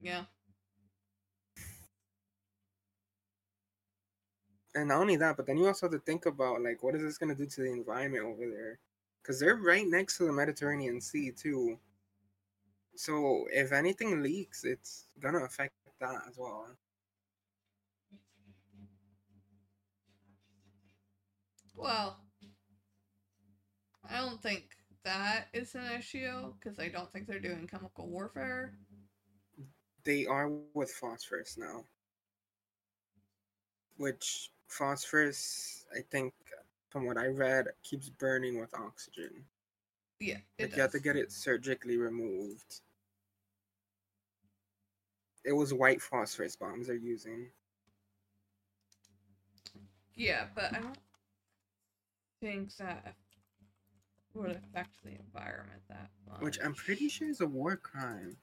Yeah. 0.00 0.24
and 4.74 4.88
not 4.88 5.00
only 5.00 5.16
that 5.16 5.38
but 5.38 5.46
then 5.46 5.56
you 5.56 5.66
also 5.66 5.86
have 5.86 5.92
to 5.92 5.98
think 6.00 6.26
about 6.26 6.62
like 6.62 6.82
what 6.82 6.94
is 6.94 7.02
this 7.02 7.16
going 7.16 7.34
to 7.34 7.34
do 7.34 7.48
to 7.48 7.62
the 7.62 7.72
environment 7.72 8.24
over 8.24 8.46
there? 8.50 8.78
Because 9.22 9.40
they're 9.40 9.56
right 9.56 9.86
next 9.86 10.18
to 10.18 10.24
the 10.24 10.32
mediterranean 10.32 11.00
sea 11.00 11.30
too. 11.30 11.78
So 12.96 13.46
if 13.50 13.72
anything 13.72 14.22
leaks 14.22 14.64
it's 14.64 15.06
gonna 15.20 15.44
affect 15.44 15.72
that 16.00 16.22
as 16.28 16.36
well 16.38 16.66
Well, 21.76 22.16
I 24.08 24.18
don't 24.18 24.42
think 24.42 24.76
that 25.04 25.48
is 25.52 25.74
an 25.74 25.84
issue 25.98 26.52
because 26.58 26.78
I 26.78 26.88
don't 26.88 27.12
think 27.12 27.26
they're 27.26 27.38
doing 27.38 27.68
chemical 27.70 28.08
warfare. 28.08 28.72
they 30.04 30.24
are 30.26 30.50
with 30.74 30.90
phosphorus 30.90 31.58
now. 31.58 31.84
Which 33.98 34.50
phosphorus, 34.68 35.84
I 35.94 36.00
think, 36.10 36.32
from 36.90 37.06
what 37.06 37.18
I 37.18 37.26
read, 37.26 37.66
keeps 37.82 38.08
burning 38.08 38.58
with 38.58 38.72
oxygen. 38.74 39.44
Yeah, 40.20 40.38
it 40.58 40.64
Like 40.64 40.76
you 40.76 40.82
have 40.82 40.92
to 40.92 41.00
get 41.00 41.16
it 41.16 41.32
surgically 41.32 41.98
removed. 41.98 42.80
It 45.46 45.52
was 45.52 45.72
white 45.72 46.02
phosphorus 46.02 46.56
bombs 46.56 46.88
they're 46.88 46.96
using. 46.96 47.46
Yeah, 50.16 50.46
but 50.56 50.74
I 50.74 50.80
don't 50.80 50.98
think 52.40 52.76
that 52.78 53.14
would 54.34 54.50
affect 54.50 54.90
the 55.04 55.10
environment 55.10 55.82
that 55.88 56.10
much. 56.28 56.40
Which 56.40 56.58
I'm 56.64 56.74
pretty 56.74 57.08
sure 57.08 57.28
is 57.28 57.40
a 57.42 57.46
war 57.46 57.76
crime. 57.76 58.36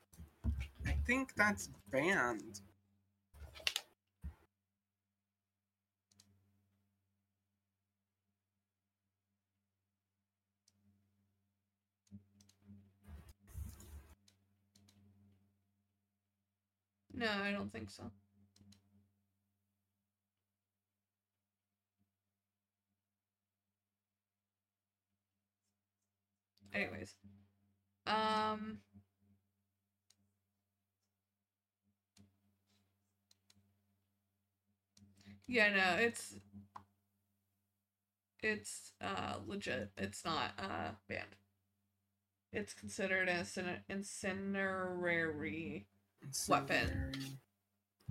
I 0.88 0.96
think 1.06 1.36
that's 1.36 1.70
banned. 1.92 2.62
No, 17.14 17.30
I 17.44 17.52
don't 17.52 17.72
think 17.72 17.90
so. 17.90 18.12
Anyways. 26.74 27.16
Um 28.08 28.80
Yeah, 35.48 35.70
no, 35.70 35.96
it's 36.02 36.36
it's 38.42 38.92
uh 39.02 39.38
legit. 39.46 39.90
It's 39.98 40.24
not 40.26 40.52
uh 40.60 40.92
banned. 41.08 41.36
It's 42.54 42.74
considered 42.74 43.28
an 43.28 43.84
incinerary 43.90 45.88
Weapon. 46.48 47.40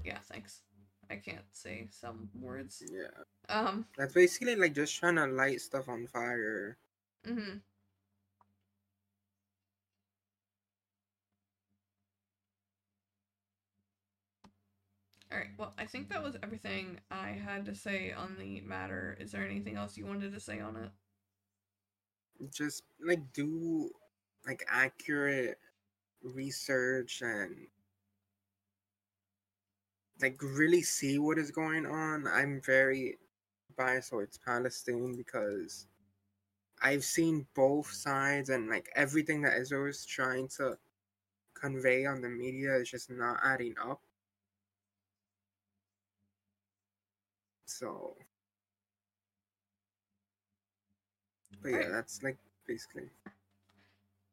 Yeah, 0.04 0.18
thanks. 0.24 0.62
I 1.10 1.16
can't 1.16 1.44
say 1.52 1.88
some 1.90 2.30
words. 2.40 2.82
Yeah. 2.90 3.08
Um, 3.48 3.86
That's 3.96 4.14
basically 4.14 4.56
like 4.56 4.74
just 4.74 4.96
trying 4.98 5.16
to 5.16 5.26
light 5.26 5.60
stuff 5.60 5.88
on 5.88 6.06
fire. 6.06 6.78
Mm 7.26 7.34
mhm. 7.36 7.60
All 15.32 15.38
right. 15.38 15.48
Well, 15.58 15.74
I 15.78 15.86
think 15.86 16.08
that 16.10 16.22
was 16.22 16.36
everything 16.42 17.00
I 17.10 17.30
had 17.30 17.64
to 17.66 17.74
say 17.74 18.12
on 18.12 18.36
the 18.38 18.60
matter. 18.60 19.16
Is 19.20 19.32
there 19.32 19.44
anything 19.46 19.76
else 19.76 19.96
you 19.96 20.06
wanted 20.06 20.32
to 20.32 20.40
say 20.40 20.60
on 20.60 20.76
it? 20.76 20.90
just 22.50 22.82
like 23.04 23.20
do 23.32 23.90
like 24.46 24.64
accurate 24.70 25.58
research 26.22 27.22
and 27.22 27.66
like 30.20 30.40
really 30.42 30.82
see 30.82 31.18
what 31.18 31.38
is 31.38 31.50
going 31.50 31.86
on. 31.86 32.26
I'm 32.26 32.60
very 32.64 33.18
biased 33.76 34.10
towards 34.10 34.38
Palestine 34.38 35.16
because 35.16 35.86
I've 36.82 37.04
seen 37.04 37.46
both 37.54 37.90
sides 37.92 38.50
and 38.50 38.68
like 38.68 38.90
everything 38.94 39.42
that 39.42 39.56
Israel 39.58 39.86
is 39.86 40.04
trying 40.04 40.48
to 40.58 40.78
convey 41.54 42.06
on 42.06 42.20
the 42.20 42.28
media 42.28 42.74
is 42.76 42.90
just 42.90 43.10
not 43.10 43.38
adding 43.44 43.74
up. 43.82 44.00
So, 47.66 48.16
but 51.62 51.70
yeah, 51.70 51.76
Right. 51.78 51.90
that's 51.90 52.22
like 52.22 52.38
basically. 52.66 53.08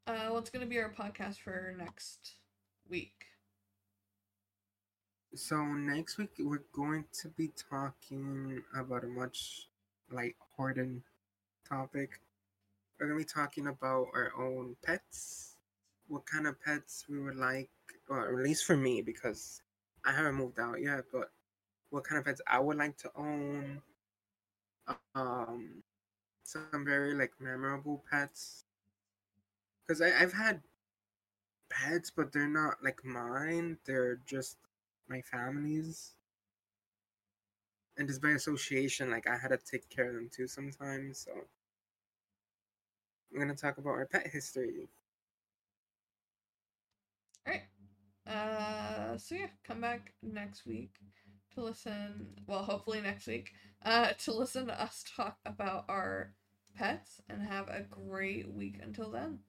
Uh, 0.08 0.30
what's 0.30 0.50
gonna 0.50 0.66
be 0.66 0.80
our 0.80 0.92
podcast 0.92 1.40
for 1.40 1.74
next 1.78 2.36
week? 2.90 3.19
So 5.40 5.64
next 5.64 6.18
week 6.18 6.32
we're 6.38 6.66
going 6.74 7.06
to 7.22 7.30
be 7.30 7.50
talking 7.72 8.62
about 8.76 9.06
a 9.06 9.08
much 9.08 9.70
light-hearted 10.12 11.02
topic. 11.68 12.20
We're 13.00 13.08
gonna 13.08 13.20
be 13.20 13.24
talking 13.24 13.68
about 13.68 14.08
our 14.14 14.34
own 14.38 14.76
pets, 14.84 15.56
what 16.10 16.26
kind 16.26 16.46
of 16.46 16.62
pets 16.62 17.06
we 17.08 17.22
would 17.22 17.38
like, 17.38 17.70
or 18.10 18.38
at 18.38 18.44
least 18.44 18.66
for 18.66 18.76
me 18.76 19.02
because 19.02 19.62
I 20.06 20.12
haven't 20.12 20.36
moved 20.36 20.60
out 20.60 20.82
yet. 20.82 21.06
But 21.10 21.32
what 21.90 22.04
kind 22.04 22.20
of 22.20 22.26
pets 22.26 22.42
I 22.46 22.60
would 22.60 22.78
like 22.78 22.98
to 22.98 23.12
own. 23.16 23.82
Um, 25.16 25.82
some 26.44 26.84
very 26.84 27.14
like 27.14 27.32
memorable 27.40 28.04
pets. 28.12 28.66
Because 29.88 30.02
I've 30.02 30.34
had 30.34 30.60
pets, 31.70 32.12
but 32.14 32.34
they're 32.34 32.46
not 32.46 32.84
like 32.84 33.06
mine. 33.06 33.78
They're 33.86 34.20
just 34.26 34.58
my 35.10 35.22
family's. 35.22 36.14
And 37.98 38.08
just 38.08 38.22
by 38.22 38.30
association, 38.32 39.12
like 39.12 39.28
I 39.28 39.38
had 39.38 39.50
to 39.50 39.58
take 39.58 39.90
care 39.90 40.10
of 40.10 40.16
them 40.16 40.30
too 40.34 40.48
sometimes. 40.48 41.20
So 41.20 41.32
we're 43.32 43.40
gonna 43.40 43.56
talk 43.56 43.78
about 43.78 43.92
our 43.92 44.06
pet 44.06 44.28
history. 44.28 44.90
Alright. 47.48 47.64
Uh 48.28 49.18
so 49.18 49.36
yeah, 49.36 49.48
come 49.64 49.82
back 49.82 50.14
next 50.22 50.66
week 50.66 50.96
to 51.56 51.62
listen 51.64 52.28
well 52.48 52.64
hopefully 52.64 53.02
next 53.02 53.28
week. 53.28 53.52
Uh 53.84 54.12
to 54.26 54.34
listen 54.34 54.68
to 54.68 54.82
us 54.82 55.04
talk 55.16 55.38
about 55.46 55.86
our 55.90 56.34
pets 56.76 57.22
and 57.30 57.42
have 57.42 57.68
a 57.70 57.82
great 57.90 58.52
week 58.52 58.80
until 58.82 59.12
then. 59.12 59.40